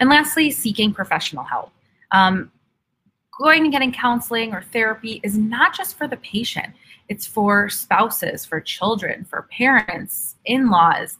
And 0.00 0.08
lastly, 0.08 0.50
seeking 0.50 0.92
professional 0.92 1.44
help. 1.44 1.72
Um, 2.10 2.50
going 3.38 3.64
and 3.64 3.72
getting 3.72 3.92
counseling 3.92 4.52
or 4.52 4.62
therapy 4.62 5.20
is 5.22 5.36
not 5.36 5.74
just 5.74 5.96
for 5.96 6.06
the 6.06 6.18
patient, 6.18 6.74
it's 7.08 7.26
for 7.26 7.68
spouses, 7.68 8.44
for 8.44 8.60
children, 8.60 9.24
for 9.24 9.48
parents, 9.50 10.36
in 10.44 10.70
laws. 10.70 11.18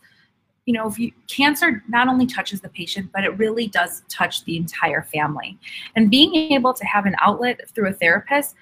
You 0.66 0.74
know, 0.74 0.86
if 0.86 0.98
you, 0.98 1.10
cancer 1.28 1.82
not 1.88 2.08
only 2.08 2.26
touches 2.26 2.60
the 2.60 2.68
patient, 2.68 3.10
but 3.12 3.24
it 3.24 3.36
really 3.38 3.66
does 3.66 4.02
touch 4.08 4.44
the 4.44 4.56
entire 4.56 5.02
family. 5.02 5.58
And 5.96 6.10
being 6.10 6.52
able 6.52 6.72
to 6.74 6.84
have 6.84 7.04
an 7.06 7.16
outlet 7.20 7.68
through 7.74 7.88
a 7.88 7.92
therapist 7.92 8.54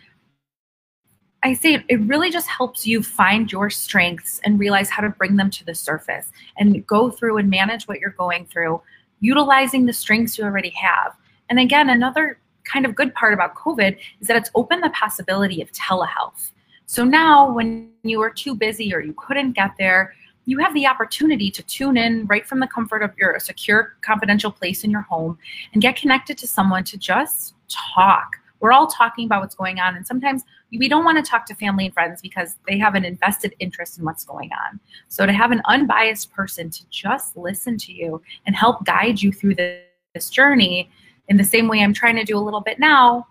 I 1.42 1.54
say 1.54 1.82
it 1.88 2.00
really 2.02 2.30
just 2.30 2.48
helps 2.48 2.86
you 2.86 3.02
find 3.02 3.50
your 3.50 3.70
strengths 3.70 4.40
and 4.44 4.58
realize 4.58 4.90
how 4.90 5.02
to 5.02 5.08
bring 5.08 5.36
them 5.36 5.50
to 5.50 5.64
the 5.64 5.74
surface 5.74 6.30
and 6.58 6.86
go 6.86 7.10
through 7.10 7.38
and 7.38 7.48
manage 7.48 7.88
what 7.88 7.98
you're 7.98 8.10
going 8.10 8.44
through, 8.46 8.82
utilizing 9.20 9.87
the 9.87 9.92
strengths 9.92 10.37
you 10.37 10.44
already 10.44 10.70
have. 10.70 11.14
And 11.48 11.59
again, 11.59 11.90
another 11.90 12.38
kind 12.64 12.85
of 12.85 12.94
good 12.94 13.14
part 13.14 13.33
about 13.33 13.54
COVID 13.54 13.96
is 14.20 14.28
that 14.28 14.37
it's 14.37 14.50
opened 14.54 14.83
the 14.83 14.90
possibility 14.90 15.62
of 15.62 15.70
telehealth. 15.72 16.52
So 16.87 17.04
now, 17.04 17.52
when 17.52 17.90
you 18.02 18.20
are 18.20 18.30
too 18.30 18.54
busy 18.54 18.92
or 18.92 19.00
you 19.00 19.14
couldn't 19.16 19.52
get 19.52 19.72
there, 19.78 20.14
you 20.46 20.59
have 20.59 20.74
the 20.74 20.87
opportunity 20.87 21.50
to 21.50 21.62
tune 21.62 21.96
in 21.96 22.26
right 22.26 22.46
from 22.46 22.61
the 22.61 22.66
comfort 22.66 23.02
of 23.02 23.12
your 23.16 23.38
secure, 23.38 23.94
confidential 24.02 24.50
place 24.50 24.83
in 24.83 24.90
your 24.90 25.02
home 25.02 25.38
and 25.72 25.83
get 25.83 25.96
connected 25.96 26.37
to 26.38 26.48
someone 26.48 26.83
to 26.85 26.98
just 26.98 27.54
talk 27.68 28.40
we're 28.61 28.72
all 28.72 28.87
talking 28.87 29.24
about 29.24 29.40
what's 29.40 29.54
going 29.54 29.80
on 29.80 29.96
and 29.96 30.06
sometimes 30.06 30.44
we 30.72 30.88
don't 30.88 31.04
want 31.04 31.22
to 31.22 31.28
talk 31.28 31.46
to 31.46 31.54
family 31.54 31.87
and 31.87 31.94
friends 31.94 32.20
because 32.20 32.56
they 32.68 32.78
have 32.78 32.94
an 32.94 33.04
invested 33.04 33.54
interest 33.59 33.98
in 33.98 34.04
what's 34.04 34.24
going 34.24 34.50
on 34.52 34.80
so 35.09 35.26
to 35.26 35.33
have 35.33 35.50
an 35.50 35.62
unbiased 35.66 36.33
person 36.33 36.70
to 36.70 36.88
just 36.90 37.37
listen 37.37 37.76
to 37.76 37.92
you 37.92 38.20
and 38.46 38.54
help 38.54 38.85
guide 38.85 39.20
you 39.20 39.33
through 39.33 39.54
this 39.54 40.30
journey 40.30 40.90
in 41.28 41.37
the 41.37 41.44
same 41.44 41.68
way 41.68 41.83
i'm 41.83 41.94
trying 41.94 42.16
to 42.16 42.24
do 42.24 42.37
a 42.37 42.40
little 42.40 42.61
bit 42.61 42.78
now 42.78 43.26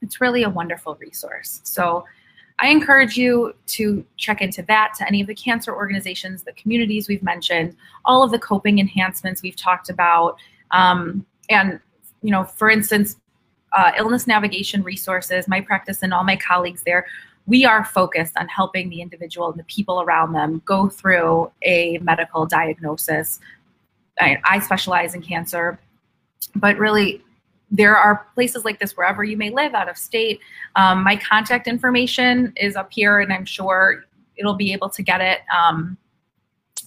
it's 0.00 0.20
really 0.20 0.42
a 0.42 0.50
wonderful 0.50 0.96
resource 0.96 1.60
so 1.64 2.04
I 2.58 2.68
encourage 2.68 3.16
you 3.16 3.54
to 3.66 4.04
check 4.16 4.40
into 4.40 4.62
that, 4.62 4.92
to 4.98 5.06
any 5.06 5.20
of 5.20 5.26
the 5.26 5.34
cancer 5.34 5.74
organizations, 5.74 6.44
the 6.44 6.52
communities 6.52 7.08
we've 7.08 7.22
mentioned, 7.22 7.76
all 8.04 8.22
of 8.22 8.30
the 8.30 8.38
coping 8.38 8.78
enhancements 8.78 9.42
we've 9.42 9.56
talked 9.56 9.88
about. 9.90 10.36
Um, 10.70 11.26
and, 11.48 11.80
you 12.22 12.30
know, 12.30 12.44
for 12.44 12.70
instance, 12.70 13.16
uh, 13.76 13.92
illness 13.96 14.26
navigation 14.26 14.82
resources, 14.82 15.48
my 15.48 15.60
practice, 15.60 16.02
and 16.02 16.12
all 16.12 16.24
my 16.24 16.36
colleagues 16.36 16.82
there, 16.84 17.06
we 17.46 17.64
are 17.64 17.84
focused 17.84 18.36
on 18.36 18.48
helping 18.48 18.88
the 18.88 19.00
individual 19.00 19.50
and 19.50 19.58
the 19.58 19.64
people 19.64 20.00
around 20.02 20.32
them 20.32 20.62
go 20.64 20.88
through 20.88 21.50
a 21.62 21.98
medical 21.98 22.46
diagnosis. 22.46 23.40
I, 24.20 24.38
I 24.44 24.58
specialize 24.60 25.14
in 25.14 25.22
cancer, 25.22 25.78
but 26.54 26.76
really, 26.78 27.22
there 27.70 27.96
are 27.96 28.26
places 28.34 28.66
like 28.66 28.78
this 28.78 28.96
wherever 28.96 29.24
you 29.24 29.36
may 29.36 29.48
live 29.50 29.72
out 29.72 29.88
of 29.88 29.96
state. 29.96 30.40
Um, 30.76 31.02
my 31.02 31.16
contact 31.16 31.66
information 31.66 32.52
is 32.56 32.76
up 32.76 32.92
here, 32.92 33.20
and 33.20 33.32
I'm 33.32 33.46
sure 33.46 34.04
it'll 34.36 34.54
be 34.54 34.72
able 34.74 34.90
to 34.90 35.02
get 35.02 35.22
it 35.22 35.40
um, 35.56 35.96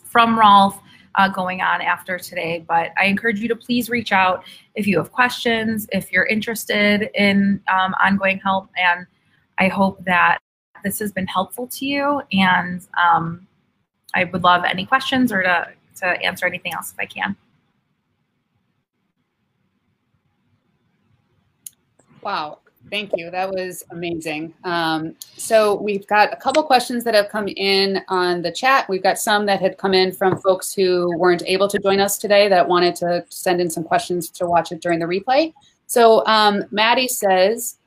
from 0.06 0.38
Rolfe 0.40 0.80
uh, 1.18 1.28
going 1.30 1.62
on 1.62 1.82
after 1.82 2.18
today. 2.20 2.64
But 2.68 2.92
I 2.98 3.06
encourage 3.06 3.40
you 3.40 3.48
to 3.48 3.56
please 3.56 3.90
reach 3.90 4.12
out 4.12 4.44
if 4.76 4.88
you 4.88 4.98
have 4.98 5.12
questions, 5.12 5.88
if 5.92 6.12
you're 6.12 6.26
interested 6.26 7.10
in 7.16 7.62
um, 7.74 7.94
ongoing 8.04 8.40
help. 8.40 8.70
And 8.78 9.06
I 9.58 9.68
hope 9.68 10.04
that 10.06 10.40
this 10.84 11.00
has 11.00 11.12
been 11.12 11.28
helpful 11.28 11.68
to 11.68 11.86
you. 11.86 12.22
And 12.32 12.86
um, 13.04 13.48
I 14.14 14.26
would 14.26 14.44
love 14.44 14.64
any 14.66 14.86
questions 14.86 15.32
or 15.32 15.42
to, 15.42 15.68
to 15.98 16.06
answer 16.24 16.46
anything 16.46 16.74
else 16.74 16.92
if 16.92 17.00
I 17.00 17.06
can. 17.06 17.36
Wow. 22.22 22.60
Thank 22.92 23.12
you. 23.16 23.32
That 23.32 23.50
was 23.50 23.84
amazing. 23.90 24.54
Um, 24.64 25.16
so 25.36 25.76
we've 25.76 26.06
got 26.08 26.32
a 26.32 26.36
couple 26.36 26.62
questions 26.64 27.04
that 27.04 27.16
have 27.16 27.30
come 27.30 27.48
in 27.48 28.02
on 28.10 28.42
the 28.42 28.52
chat. 28.52 28.88
We've 28.88 29.02
got 29.02 29.18
some 29.18 29.46
that 29.48 29.60
had 29.60 29.78
come 29.78 29.94
in 29.94 30.12
from 30.12 30.40
folks 30.40 30.74
who 30.74 31.18
weren't 31.18 31.44
able 31.48 31.68
to 31.68 31.80
join 31.80 32.00
us 32.00 32.18
today 32.18 32.48
that 32.48 32.68
wanted 32.68 32.96
to 32.98 33.26
send 33.30 33.60
in 33.60 33.70
some 33.70 33.84
questions 33.84 34.30
to 34.32 34.46
watch 34.46 34.72
it 34.72 34.82
during 34.82 35.00
the 35.00 35.06
replay. 35.06 35.54
So 35.88 36.26
um, 36.26 36.64
Maddie 36.72 37.08
says, 37.08 37.78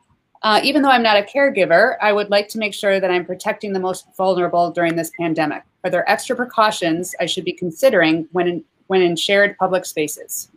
uh, 0.42 0.60
even 0.62 0.82
though 0.82 0.90
I'm 0.90 1.02
not 1.02 1.16
a 1.16 1.22
caregiver, 1.22 1.96
I 2.00 2.12
would 2.12 2.30
like 2.30 2.48
to 2.48 2.58
make 2.58 2.74
sure 2.74 3.00
that 3.00 3.10
I'm 3.10 3.24
protecting 3.24 3.72
the 3.72 3.80
most 3.80 4.06
vulnerable 4.16 4.70
during 4.70 4.94
this 4.96 5.10
pandemic. 5.18 5.62
Are 5.84 5.90
there 5.90 6.08
extra 6.10 6.36
precautions 6.36 7.14
I 7.20 7.26
should 7.26 7.44
be 7.44 7.52
considering 7.52 8.28
when 8.32 8.48
in, 8.48 8.64
when 8.88 9.02
in 9.02 9.16
shared 9.16 9.56
public 9.58 9.84
spaces? 9.84 10.48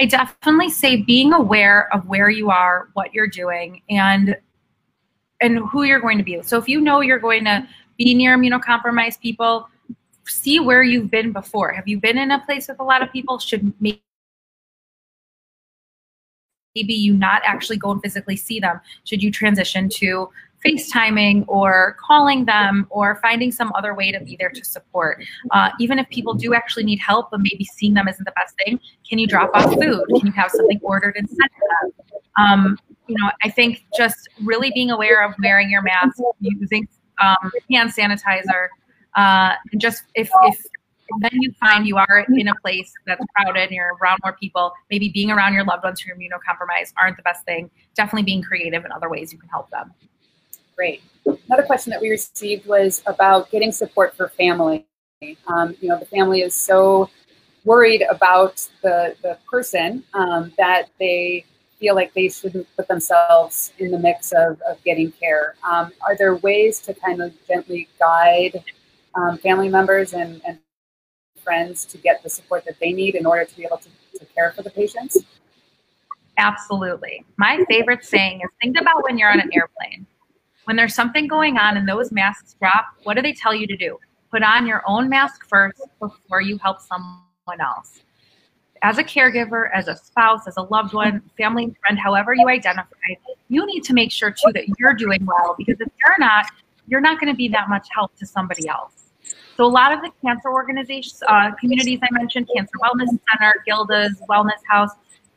I 0.00 0.06
definitely 0.06 0.70
say 0.70 0.96
being 0.96 1.34
aware 1.34 1.92
of 1.94 2.06
where 2.06 2.30
you 2.30 2.50
are, 2.50 2.88
what 2.94 3.12
you're 3.12 3.28
doing, 3.28 3.82
and 3.90 4.34
and 5.42 5.58
who 5.58 5.82
you're 5.82 6.00
going 6.00 6.16
to 6.18 6.24
be. 6.24 6.40
So 6.42 6.56
if 6.58 6.68
you 6.68 6.80
know 6.80 7.00
you're 7.00 7.18
going 7.18 7.44
to 7.44 7.66
be 7.98 8.14
near 8.14 8.36
immunocompromised 8.36 9.20
people, 9.20 9.68
see 10.26 10.58
where 10.58 10.82
you've 10.82 11.10
been 11.10 11.32
before. 11.32 11.72
Have 11.72 11.86
you 11.86 12.00
been 12.00 12.16
in 12.16 12.30
a 12.30 12.40
place 12.40 12.68
with 12.68 12.80
a 12.80 12.84
lot 12.84 13.02
of 13.02 13.12
people? 13.12 13.38
Should 13.38 13.74
maybe 13.80 14.02
you 16.74 17.14
not 17.14 17.42
actually 17.44 17.76
go 17.76 17.90
and 17.90 18.02
physically 18.02 18.36
see 18.36 18.58
them? 18.58 18.80
Should 19.04 19.22
you 19.22 19.30
transition 19.30 19.88
to 19.90 20.30
FaceTiming 20.64 21.44
or 21.48 21.96
calling 21.98 22.44
them 22.44 22.86
or 22.90 23.16
finding 23.16 23.50
some 23.50 23.72
other 23.74 23.94
way 23.94 24.12
to 24.12 24.20
be 24.20 24.36
there 24.38 24.50
to 24.50 24.64
support. 24.64 25.22
Uh, 25.52 25.70
even 25.78 25.98
if 25.98 26.08
people 26.10 26.34
do 26.34 26.54
actually 26.54 26.84
need 26.84 26.98
help, 26.98 27.30
but 27.30 27.40
maybe 27.40 27.64
seeing 27.64 27.94
them 27.94 28.08
isn't 28.08 28.24
the 28.24 28.32
best 28.36 28.54
thing, 28.64 28.78
can 29.08 29.18
you 29.18 29.26
drop 29.26 29.50
off 29.54 29.72
food? 29.72 30.04
Can 30.16 30.26
you 30.26 30.32
have 30.32 30.50
something 30.50 30.80
ordered 30.82 31.16
and 31.16 31.28
sent 31.28 31.38
to 31.40 31.68
them? 31.80 31.92
Um, 32.38 32.78
you 33.06 33.16
know, 33.20 33.30
I 33.42 33.50
think 33.50 33.84
just 33.96 34.28
really 34.44 34.70
being 34.74 34.90
aware 34.90 35.24
of 35.24 35.34
wearing 35.42 35.70
your 35.70 35.82
mask, 35.82 36.18
using 36.40 36.88
um, 37.20 37.50
hand 37.70 37.90
sanitizer, 37.90 38.68
uh, 39.16 39.54
and 39.72 39.80
just 39.80 40.04
if, 40.14 40.30
if 40.44 40.64
then 41.18 41.30
you 41.34 41.52
find 41.58 41.86
you 41.86 41.96
are 41.96 42.24
in 42.28 42.48
a 42.48 42.54
place 42.56 42.92
that's 43.06 43.24
crowded 43.36 43.62
and 43.62 43.72
you're 43.72 43.96
around 44.00 44.20
more 44.22 44.34
people, 44.34 44.72
maybe 44.90 45.08
being 45.08 45.30
around 45.30 45.54
your 45.54 45.64
loved 45.64 45.82
ones 45.82 46.00
who 46.00 46.12
are 46.12 46.14
immunocompromised 46.14 46.92
aren't 46.96 47.16
the 47.16 47.22
best 47.22 47.44
thing. 47.44 47.68
Definitely 47.94 48.22
being 48.22 48.42
creative 48.42 48.84
in 48.84 48.92
other 48.92 49.10
ways 49.10 49.32
you 49.32 49.38
can 49.38 49.48
help 49.48 49.68
them. 49.70 49.92
Great. 50.80 51.02
Another 51.26 51.62
question 51.62 51.90
that 51.90 52.00
we 52.00 52.08
received 52.08 52.66
was 52.66 53.02
about 53.04 53.50
getting 53.50 53.70
support 53.70 54.16
for 54.16 54.28
family. 54.28 54.86
Um, 55.46 55.76
you 55.82 55.90
know, 55.90 55.98
the 55.98 56.06
family 56.06 56.40
is 56.40 56.54
so 56.54 57.10
worried 57.66 58.02
about 58.10 58.66
the, 58.82 59.14
the 59.20 59.36
person 59.46 60.02
um, 60.14 60.54
that 60.56 60.88
they 60.98 61.44
feel 61.78 61.94
like 61.94 62.14
they 62.14 62.30
shouldn't 62.30 62.66
put 62.78 62.88
themselves 62.88 63.74
in 63.78 63.90
the 63.90 63.98
mix 63.98 64.32
of, 64.32 64.58
of 64.62 64.82
getting 64.82 65.12
care. 65.12 65.54
Um, 65.70 65.92
are 66.00 66.16
there 66.16 66.36
ways 66.36 66.80
to 66.80 66.94
kind 66.94 67.20
of 67.20 67.34
gently 67.46 67.86
guide 67.98 68.64
um, 69.14 69.36
family 69.36 69.68
members 69.68 70.14
and, 70.14 70.40
and 70.46 70.60
friends 71.44 71.84
to 71.84 71.98
get 71.98 72.22
the 72.22 72.30
support 72.30 72.64
that 72.64 72.80
they 72.80 72.94
need 72.94 73.16
in 73.16 73.26
order 73.26 73.44
to 73.44 73.54
be 73.54 73.64
able 73.64 73.76
to, 73.76 74.18
to 74.18 74.24
care 74.34 74.52
for 74.52 74.62
the 74.62 74.70
patients? 74.70 75.18
Absolutely. 76.38 77.22
My 77.36 77.62
favorite 77.68 78.02
saying 78.02 78.40
is 78.40 78.48
think 78.62 78.80
about 78.80 79.04
when 79.04 79.18
you're 79.18 79.30
on 79.30 79.40
an 79.40 79.50
airplane 79.52 80.06
when 80.70 80.76
there's 80.76 80.94
something 80.94 81.26
going 81.26 81.58
on 81.58 81.76
and 81.76 81.88
those 81.88 82.12
masks 82.12 82.54
drop, 82.60 82.86
what 83.02 83.14
do 83.14 83.22
they 83.22 83.32
tell 83.32 83.52
you 83.52 83.66
to 83.66 83.76
do? 83.76 83.98
Put 84.30 84.44
on 84.44 84.68
your 84.68 84.84
own 84.86 85.08
mask 85.08 85.44
first 85.48 85.82
before 85.98 86.40
you 86.40 86.58
help 86.58 86.80
someone 86.80 87.60
else. 87.60 87.98
As 88.80 88.96
a 88.96 89.02
caregiver, 89.02 89.68
as 89.74 89.88
a 89.88 89.96
spouse, 89.96 90.46
as 90.46 90.56
a 90.58 90.62
loved 90.62 90.94
one, 90.94 91.28
family, 91.36 91.74
friend, 91.80 91.98
however 91.98 92.34
you 92.34 92.48
identify, 92.48 92.86
you 93.48 93.66
need 93.66 93.82
to 93.82 93.92
make 93.92 94.12
sure 94.12 94.30
too 94.30 94.52
that 94.52 94.66
you're 94.78 94.94
doing 94.94 95.26
well 95.26 95.56
because 95.58 95.80
if 95.80 95.88
you're 96.06 96.18
not, 96.20 96.46
you're 96.86 97.00
not 97.00 97.18
going 97.18 97.32
to 97.32 97.36
be 97.36 97.48
that 97.48 97.68
much 97.68 97.88
help 97.92 98.14
to 98.18 98.24
somebody 98.24 98.68
else. 98.68 99.10
So 99.56 99.64
a 99.64 99.66
lot 99.66 99.92
of 99.92 100.02
the 100.02 100.12
cancer 100.24 100.52
organizations, 100.52 101.20
uh, 101.26 101.50
communities 101.58 101.98
I 102.00 102.08
mentioned, 102.12 102.48
Cancer 102.54 102.76
Wellness 102.80 103.08
Center, 103.08 103.56
Gilda's 103.66 104.22
Wellness 104.30 104.62
House, 104.68 104.92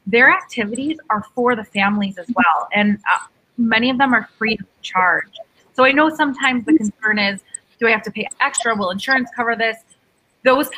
their 0.06 0.32
activities 0.32 1.00
are 1.10 1.24
for 1.34 1.56
the 1.56 1.64
families 1.64 2.20
as 2.20 2.28
well. 2.36 2.68
And 2.72 3.00
uh, 3.12 3.26
many 3.64 3.90
of 3.90 3.98
them 3.98 4.14
are 4.14 4.30
free 4.38 4.58
of 4.60 4.66
charge. 4.82 5.32
So 5.74 5.86
I 5.86 5.92
know 5.92 6.10
sometimes 6.10 6.66
the 6.66 6.78
concern 6.78 7.18
is, 7.18 7.42
do 7.80 7.88
I 7.88 7.92
have 7.92 8.04
to 8.04 8.12
pay 8.12 8.28
extra? 8.40 8.76
Will 8.76 8.92
insurance 8.92 9.30
cover 9.36 9.56
this? 9.56 9.78
Those 10.44 10.70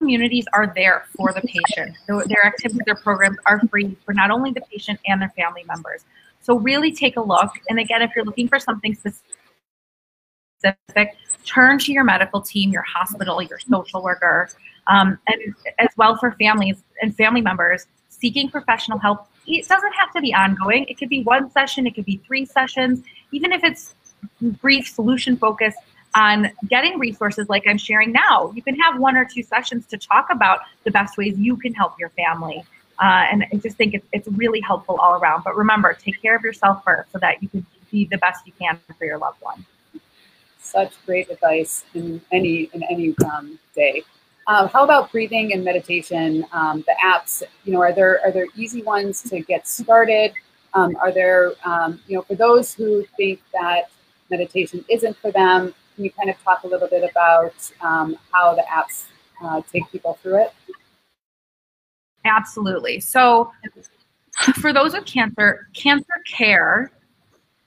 communities 0.00 0.44
are 0.52 0.72
there 0.74 1.06
for 1.16 1.32
the 1.32 1.40
patient. 1.40 1.96
So 2.06 2.22
Their 2.26 2.44
activities, 2.44 2.82
their 2.84 2.96
programs 2.96 3.38
are 3.46 3.60
free 3.70 3.96
for 4.04 4.12
not 4.12 4.30
only 4.30 4.50
the 4.50 4.60
patient 4.70 5.00
and 5.06 5.22
their 5.22 5.32
family 5.36 5.64
members. 5.66 6.04
So 6.42 6.58
really 6.58 6.92
take 6.92 7.16
a 7.16 7.22
look. 7.22 7.50
And 7.68 7.78
again, 7.78 8.02
if 8.02 8.10
you're 8.14 8.24
looking 8.24 8.48
for 8.48 8.58
something 8.58 8.94
specific, 8.94 9.22
turn 11.46 11.78
to 11.78 11.92
your 11.92 12.04
medical 12.04 12.42
team, 12.42 12.70
your 12.70 12.82
hospital, 12.82 13.40
your 13.42 13.58
social 13.58 14.02
worker, 14.02 14.50
um, 14.86 15.18
and 15.28 15.54
as 15.78 15.88
well 15.96 16.16
for 16.16 16.32
families 16.32 16.82
and 17.00 17.16
family 17.16 17.40
members 17.40 17.86
seeking 18.20 18.50
professional 18.50 18.98
help 18.98 19.28
it 19.46 19.68
doesn't 19.68 19.92
have 19.92 20.12
to 20.12 20.20
be 20.20 20.34
ongoing. 20.34 20.86
It 20.88 20.98
could 20.98 21.08
be 21.08 21.22
one 21.22 21.50
session, 21.50 21.86
it 21.86 21.94
could 21.94 22.04
be 22.04 22.20
three 22.26 22.44
sessions, 22.44 23.02
even 23.32 23.52
if 23.52 23.62
it's 23.62 23.94
brief 24.40 24.88
solution 24.88 25.36
focused 25.36 25.78
on 26.14 26.50
getting 26.68 26.98
resources 26.98 27.48
like 27.48 27.64
I'm 27.66 27.78
sharing 27.78 28.12
now. 28.12 28.52
You 28.54 28.62
can 28.62 28.76
have 28.76 28.98
one 28.98 29.16
or 29.16 29.24
two 29.24 29.42
sessions 29.42 29.86
to 29.86 29.98
talk 29.98 30.28
about 30.30 30.60
the 30.84 30.90
best 30.90 31.18
ways 31.18 31.36
you 31.38 31.56
can 31.56 31.74
help 31.74 31.98
your 31.98 32.10
family. 32.10 32.64
Uh, 33.02 33.26
and 33.30 33.44
I 33.52 33.56
just 33.56 33.76
think 33.76 33.94
it's, 33.94 34.06
it's 34.12 34.28
really 34.28 34.60
helpful 34.60 34.96
all 35.00 35.18
around. 35.18 35.42
But 35.42 35.56
remember, 35.56 35.92
take 35.92 36.22
care 36.22 36.36
of 36.36 36.42
yourself 36.42 36.84
first 36.84 37.10
so 37.10 37.18
that 37.18 37.42
you 37.42 37.48
can 37.48 37.66
be 37.90 38.04
the 38.04 38.18
best 38.18 38.46
you 38.46 38.52
can 38.58 38.78
for 38.96 39.04
your 39.04 39.18
loved 39.18 39.42
one. 39.42 39.66
Such 40.60 40.92
great 41.04 41.28
advice 41.30 41.84
in 41.94 42.22
any 42.32 42.70
in 42.72 42.82
any 42.84 43.14
um, 43.26 43.58
day. 43.74 44.02
Uh, 44.46 44.68
how 44.68 44.84
about 44.84 45.10
breathing 45.10 45.52
and 45.52 45.64
meditation? 45.64 46.44
Um, 46.52 46.84
the 46.86 46.94
apps, 47.02 47.42
you 47.64 47.72
know, 47.72 47.80
are 47.80 47.92
there 47.92 48.20
are 48.24 48.30
there 48.30 48.46
easy 48.56 48.82
ones 48.82 49.22
to 49.22 49.40
get 49.40 49.66
started? 49.66 50.32
Um, 50.74 50.96
are 50.96 51.12
there, 51.12 51.52
um, 51.64 52.00
you 52.06 52.16
know, 52.16 52.22
for 52.22 52.34
those 52.34 52.74
who 52.74 53.04
think 53.16 53.40
that 53.52 53.90
meditation 54.30 54.84
isn't 54.90 55.16
for 55.18 55.30
them, 55.30 55.72
can 55.94 56.04
you 56.04 56.10
kind 56.10 56.28
of 56.28 56.36
talk 56.42 56.64
a 56.64 56.66
little 56.66 56.88
bit 56.88 57.08
about 57.08 57.54
um, 57.80 58.16
how 58.32 58.54
the 58.54 58.62
apps 58.62 59.04
uh, 59.42 59.62
take 59.72 59.90
people 59.90 60.18
through 60.20 60.42
it? 60.42 60.52
Absolutely. 62.24 63.00
So, 63.00 63.52
for 64.54 64.72
those 64.72 64.94
with 64.94 65.06
cancer, 65.06 65.68
CancerCare 65.74 66.88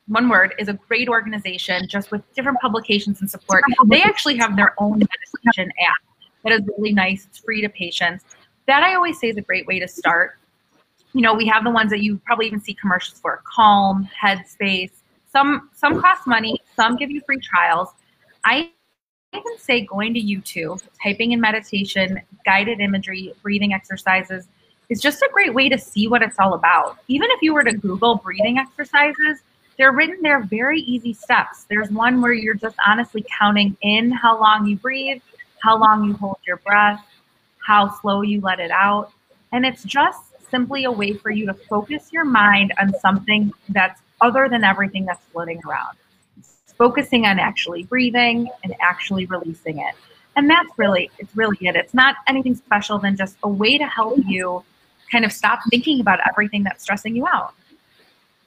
one 0.07 0.29
word 0.29 0.53
is 0.57 0.69
a 0.69 0.73
great 0.73 1.09
organization 1.09 1.85
just 1.87 2.11
with 2.11 2.21
different 2.33 2.57
publications 2.61 3.19
and 3.19 3.29
support 3.29 3.61
they 3.87 4.01
actually 4.01 4.37
have 4.37 4.55
their 4.55 4.73
own 4.77 4.99
meditation 4.99 5.69
app 5.85 6.06
that 6.43 6.53
is 6.53 6.61
really 6.77 6.93
nice. 6.93 7.25
It's 7.25 7.39
free 7.39 7.61
to 7.61 7.69
patients. 7.69 8.25
That 8.67 8.83
I 8.83 8.95
always 8.95 9.19
say 9.19 9.29
is 9.29 9.37
a 9.37 9.41
great 9.41 9.65
way 9.67 9.79
to 9.79 9.87
start. 9.87 10.37
You 11.13 11.21
know, 11.21 11.33
we 11.33 11.47
have 11.47 11.63
the 11.63 11.71
ones 11.71 11.89
that 11.91 12.01
you 12.01 12.19
probably 12.25 12.47
even 12.47 12.61
see 12.61 12.73
commercials 12.73 13.19
for: 13.19 13.41
Calm, 13.43 14.09
Headspace. 14.21 14.91
Some 15.31 15.69
some 15.73 16.01
cost 16.01 16.27
money, 16.27 16.61
some 16.75 16.95
give 16.95 17.11
you 17.11 17.21
free 17.25 17.39
trials. 17.39 17.89
I 18.45 18.71
even 19.33 19.57
say 19.57 19.81
going 19.81 20.13
to 20.13 20.21
YouTube, 20.21 20.81
typing 21.03 21.31
in 21.31 21.41
meditation, 21.41 22.21
guided 22.45 22.79
imagery, 22.79 23.33
breathing 23.41 23.73
exercises 23.73 24.47
is 24.89 25.01
just 25.01 25.21
a 25.21 25.29
great 25.33 25.53
way 25.53 25.67
to 25.69 25.77
see 25.77 26.07
what 26.07 26.21
it's 26.21 26.39
all 26.39 26.53
about. 26.53 26.97
Even 27.07 27.29
if 27.31 27.41
you 27.41 27.53
were 27.53 27.63
to 27.63 27.73
Google 27.73 28.15
breathing 28.15 28.57
exercises, 28.57 29.41
they're 29.77 29.91
written 29.91 30.17
there 30.21 30.41
very 30.41 30.79
easy 30.81 31.13
steps. 31.13 31.65
There's 31.69 31.91
one 31.91 32.21
where 32.21 32.33
you're 32.33 32.55
just 32.55 32.77
honestly 32.85 33.25
counting 33.37 33.77
in 33.81 34.11
how 34.11 34.39
long 34.39 34.65
you 34.65 34.77
breathe, 34.77 35.21
how 35.61 35.77
long 35.77 36.05
you 36.05 36.13
hold 36.13 36.37
your 36.45 36.57
breath, 36.57 37.03
how 37.65 37.93
slow 37.99 38.21
you 38.21 38.41
let 38.41 38.59
it 38.59 38.71
out. 38.71 39.11
And 39.51 39.65
it's 39.65 39.83
just 39.83 40.21
simply 40.49 40.85
a 40.85 40.91
way 40.91 41.13
for 41.13 41.29
you 41.29 41.45
to 41.45 41.53
focus 41.53 42.09
your 42.11 42.25
mind 42.25 42.73
on 42.79 42.93
something 42.99 43.51
that's 43.69 44.01
other 44.21 44.47
than 44.49 44.63
everything 44.63 45.05
that's 45.05 45.23
floating 45.31 45.61
around. 45.67 45.97
It's 46.37 46.73
focusing 46.77 47.25
on 47.25 47.39
actually 47.39 47.83
breathing 47.83 48.49
and 48.63 48.75
actually 48.81 49.25
releasing 49.25 49.79
it. 49.79 49.95
And 50.35 50.49
that's 50.49 50.69
really, 50.77 51.09
it's 51.17 51.35
really 51.35 51.57
it. 51.61 51.75
It's 51.75 51.93
not 51.93 52.15
anything 52.27 52.55
special 52.55 52.99
than 52.99 53.17
just 53.17 53.37
a 53.43 53.49
way 53.49 53.77
to 53.77 53.85
help 53.85 54.19
you 54.27 54.63
kind 55.11 55.25
of 55.25 55.31
stop 55.31 55.59
thinking 55.69 55.99
about 55.99 56.19
everything 56.27 56.63
that's 56.63 56.83
stressing 56.83 57.15
you 57.15 57.25
out. 57.27 57.53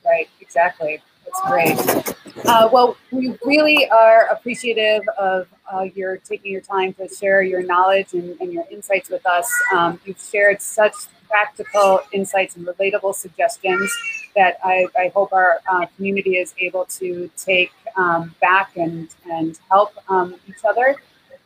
Right, 0.05 0.29
exactly. 0.41 1.03
That's 1.31 1.49
great. 1.49 2.17
Uh, 2.47 2.69
well, 2.73 2.97
we 3.11 3.37
really 3.45 3.89
are 3.91 4.27
appreciative 4.29 5.03
of 5.19 5.47
uh, 5.73 5.83
your 5.95 6.17
taking 6.17 6.53
your 6.53 6.61
time 6.61 6.93
to 6.95 7.09
share 7.09 7.43
your 7.43 7.63
knowledge 7.63 8.13
and, 8.15 8.41
and 8.41 8.53
your 8.53 8.65
insights 8.71 9.11
with 9.11 9.25
us. 9.27 9.51
Um, 9.75 10.01
you've 10.05 10.21
shared 10.21 10.61
such 10.61 10.95
practical 11.29 12.01
insights 12.13 12.57
and 12.57 12.67
relatable 12.67 13.15
suggestions 13.15 13.93
that 14.35 14.59
I, 14.65 14.87
I 14.97 15.13
hope 15.15 15.33
our 15.33 15.61
uh, 15.71 15.87
community 15.97 16.37
is 16.37 16.55
able 16.59 16.87
to 16.87 17.31
take 17.37 17.73
um, 17.97 18.35
back 18.41 18.77
and, 18.77 19.09
and 19.31 19.59
help 19.71 19.93
um, 20.09 20.35
each 20.49 20.65
other. 20.69 20.97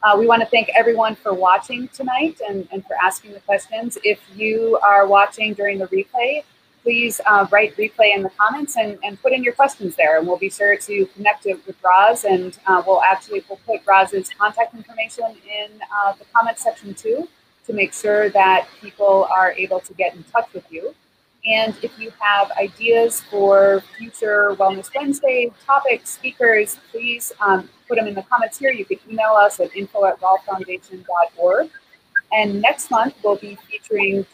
Uh, 0.02 0.16
we 0.18 0.26
want 0.26 0.42
to 0.42 0.48
thank 0.48 0.68
everyone 0.76 1.14
for 1.14 1.32
watching 1.32 1.88
tonight 1.88 2.40
and, 2.46 2.68
and 2.72 2.84
for 2.86 2.94
asking 3.02 3.32
the 3.32 3.40
questions. 3.40 3.96
If 4.04 4.20
you 4.36 4.78
are 4.82 5.06
watching 5.06 5.54
during 5.54 5.78
the 5.78 5.86
replay, 5.88 6.44
please 6.84 7.20
uh, 7.26 7.46
write 7.50 7.76
replay 7.76 8.14
in 8.14 8.22
the 8.22 8.30
comments 8.38 8.76
and, 8.76 8.98
and 9.02 9.20
put 9.20 9.32
in 9.32 9.42
your 9.42 9.54
questions 9.54 9.96
there. 9.96 10.18
And 10.18 10.26
we'll 10.28 10.38
be 10.38 10.50
sure 10.50 10.76
to 10.76 11.06
connect 11.06 11.46
it 11.46 11.66
with 11.66 11.76
Roz 11.82 12.24
and 12.24 12.56
uh, 12.66 12.82
we'll 12.86 13.02
actually 13.02 13.42
we'll 13.48 13.58
put 13.66 13.80
Roz's 13.86 14.28
contact 14.38 14.74
information 14.74 15.24
in 15.24 15.80
uh, 15.80 16.12
the 16.12 16.26
comment 16.32 16.58
section 16.58 16.94
too 16.94 17.26
to 17.66 17.72
make 17.72 17.94
sure 17.94 18.28
that 18.28 18.68
people 18.80 19.26
are 19.34 19.52
able 19.52 19.80
to 19.80 19.94
get 19.94 20.14
in 20.14 20.22
touch 20.24 20.52
with 20.52 20.70
you. 20.70 20.94
And 21.46 21.74
if 21.82 21.98
you 21.98 22.12
have 22.20 22.50
ideas 22.52 23.20
for 23.22 23.82
future 23.98 24.54
Wellness 24.58 24.90
Wednesday 24.94 25.50
topics, 25.66 26.10
speakers, 26.10 26.78
please 26.90 27.32
um, 27.40 27.68
put 27.88 27.96
them 27.96 28.06
in 28.06 28.14
the 28.14 28.22
comments 28.22 28.58
here. 28.58 28.72
You 28.72 28.84
can 28.84 28.98
email 29.10 29.32
us 29.32 29.60
at 29.60 29.74
info 29.74 30.04
at 30.04 30.20
rolfefoundation.org. 30.20 31.70
And 32.32 32.62
next 32.62 32.90
month, 32.90 33.14
we'll 33.22 33.36
be 33.36 33.58
featuring 33.68 34.24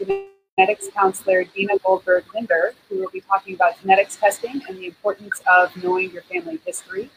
genetics 0.61 0.89
counselor 0.95 1.45
Dina 1.45 1.79
Goldberg 1.85 2.25
Linder, 2.35 2.75
who 2.89 2.99
will 2.99 3.11
be 3.11 3.21
talking 3.23 3.55
about 3.55 3.81
genetics 3.81 4.17
testing 4.17 4.61
and 4.69 4.77
the 4.79 4.87
importance 4.87 5.41
of 5.51 5.75
knowing 5.83 6.11
your 6.11 6.23
family 6.23 6.61
history. 6.67 7.09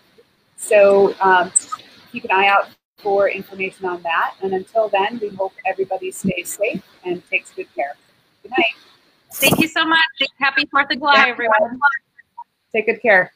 So 0.56 1.14
um, 1.20 1.52
keep 2.12 2.24
an 2.24 2.32
eye 2.32 2.48
out 2.48 2.70
for 2.98 3.28
information 3.30 3.86
on 3.86 4.02
that. 4.04 4.36
And 4.42 4.54
until 4.54 4.88
then, 4.88 5.20
we 5.22 5.30
hope 5.30 5.54
everybody 5.66 6.12
stays 6.12 6.58
safe 6.58 6.82
and 7.04 7.22
takes 7.30 7.52
good 7.52 7.68
care. 7.76 7.96
Good 8.44 8.52
night. 8.52 8.76
Thank 9.34 9.60
you 9.60 9.68
so 9.68 9.84
much. 9.84 10.00
Happy 10.40 10.66
4th 10.74 10.92
of 10.92 11.00
July, 11.00 11.26
everyone. 11.28 11.80
Take 12.72 12.86
good 12.86 13.02
care. 13.02 13.34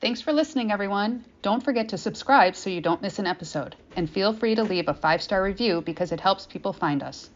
Thanks 0.00 0.20
for 0.20 0.32
listening, 0.32 0.70
everyone. 0.70 1.24
Don't 1.42 1.64
forget 1.64 1.88
to 1.88 1.98
subscribe 1.98 2.54
so 2.54 2.70
you 2.70 2.80
don't 2.80 3.02
miss 3.02 3.18
an 3.18 3.26
episode. 3.26 3.74
And 3.96 4.08
feel 4.08 4.32
free 4.32 4.54
to 4.54 4.62
leave 4.62 4.86
a 4.86 4.94
five 4.94 5.20
star 5.20 5.42
review 5.42 5.80
because 5.80 6.12
it 6.12 6.20
helps 6.20 6.46
people 6.46 6.72
find 6.72 7.02
us. 7.02 7.30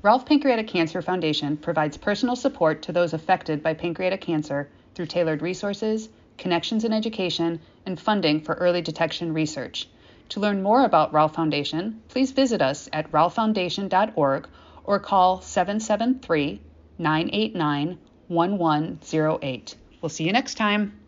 Rolfe 0.00 0.24
Pancreatic 0.24 0.68
Cancer 0.68 1.02
Foundation 1.02 1.56
provides 1.56 1.96
personal 1.96 2.36
support 2.36 2.82
to 2.82 2.92
those 2.92 3.14
affected 3.14 3.64
by 3.64 3.74
pancreatic 3.74 4.20
cancer 4.20 4.68
through 4.94 5.06
tailored 5.06 5.42
resources, 5.42 6.08
connections 6.38 6.84
in 6.84 6.92
education, 6.92 7.58
and 7.84 7.98
funding 7.98 8.40
for 8.40 8.54
early 8.54 8.80
detection 8.80 9.34
research. 9.34 9.88
To 10.28 10.40
learn 10.40 10.62
more 10.62 10.84
about 10.84 11.12
Rolfe 11.12 11.34
Foundation, 11.34 12.00
please 12.06 12.30
visit 12.30 12.62
us 12.62 12.88
at 12.92 13.10
rolfefoundation.org 13.10 14.48
or 14.84 15.00
call 15.00 15.40
773 15.40 16.60
989 16.96 17.98
1108. 18.28 19.74
We'll 20.00 20.08
see 20.10 20.24
you 20.24 20.32
next 20.32 20.54
time. 20.54 21.00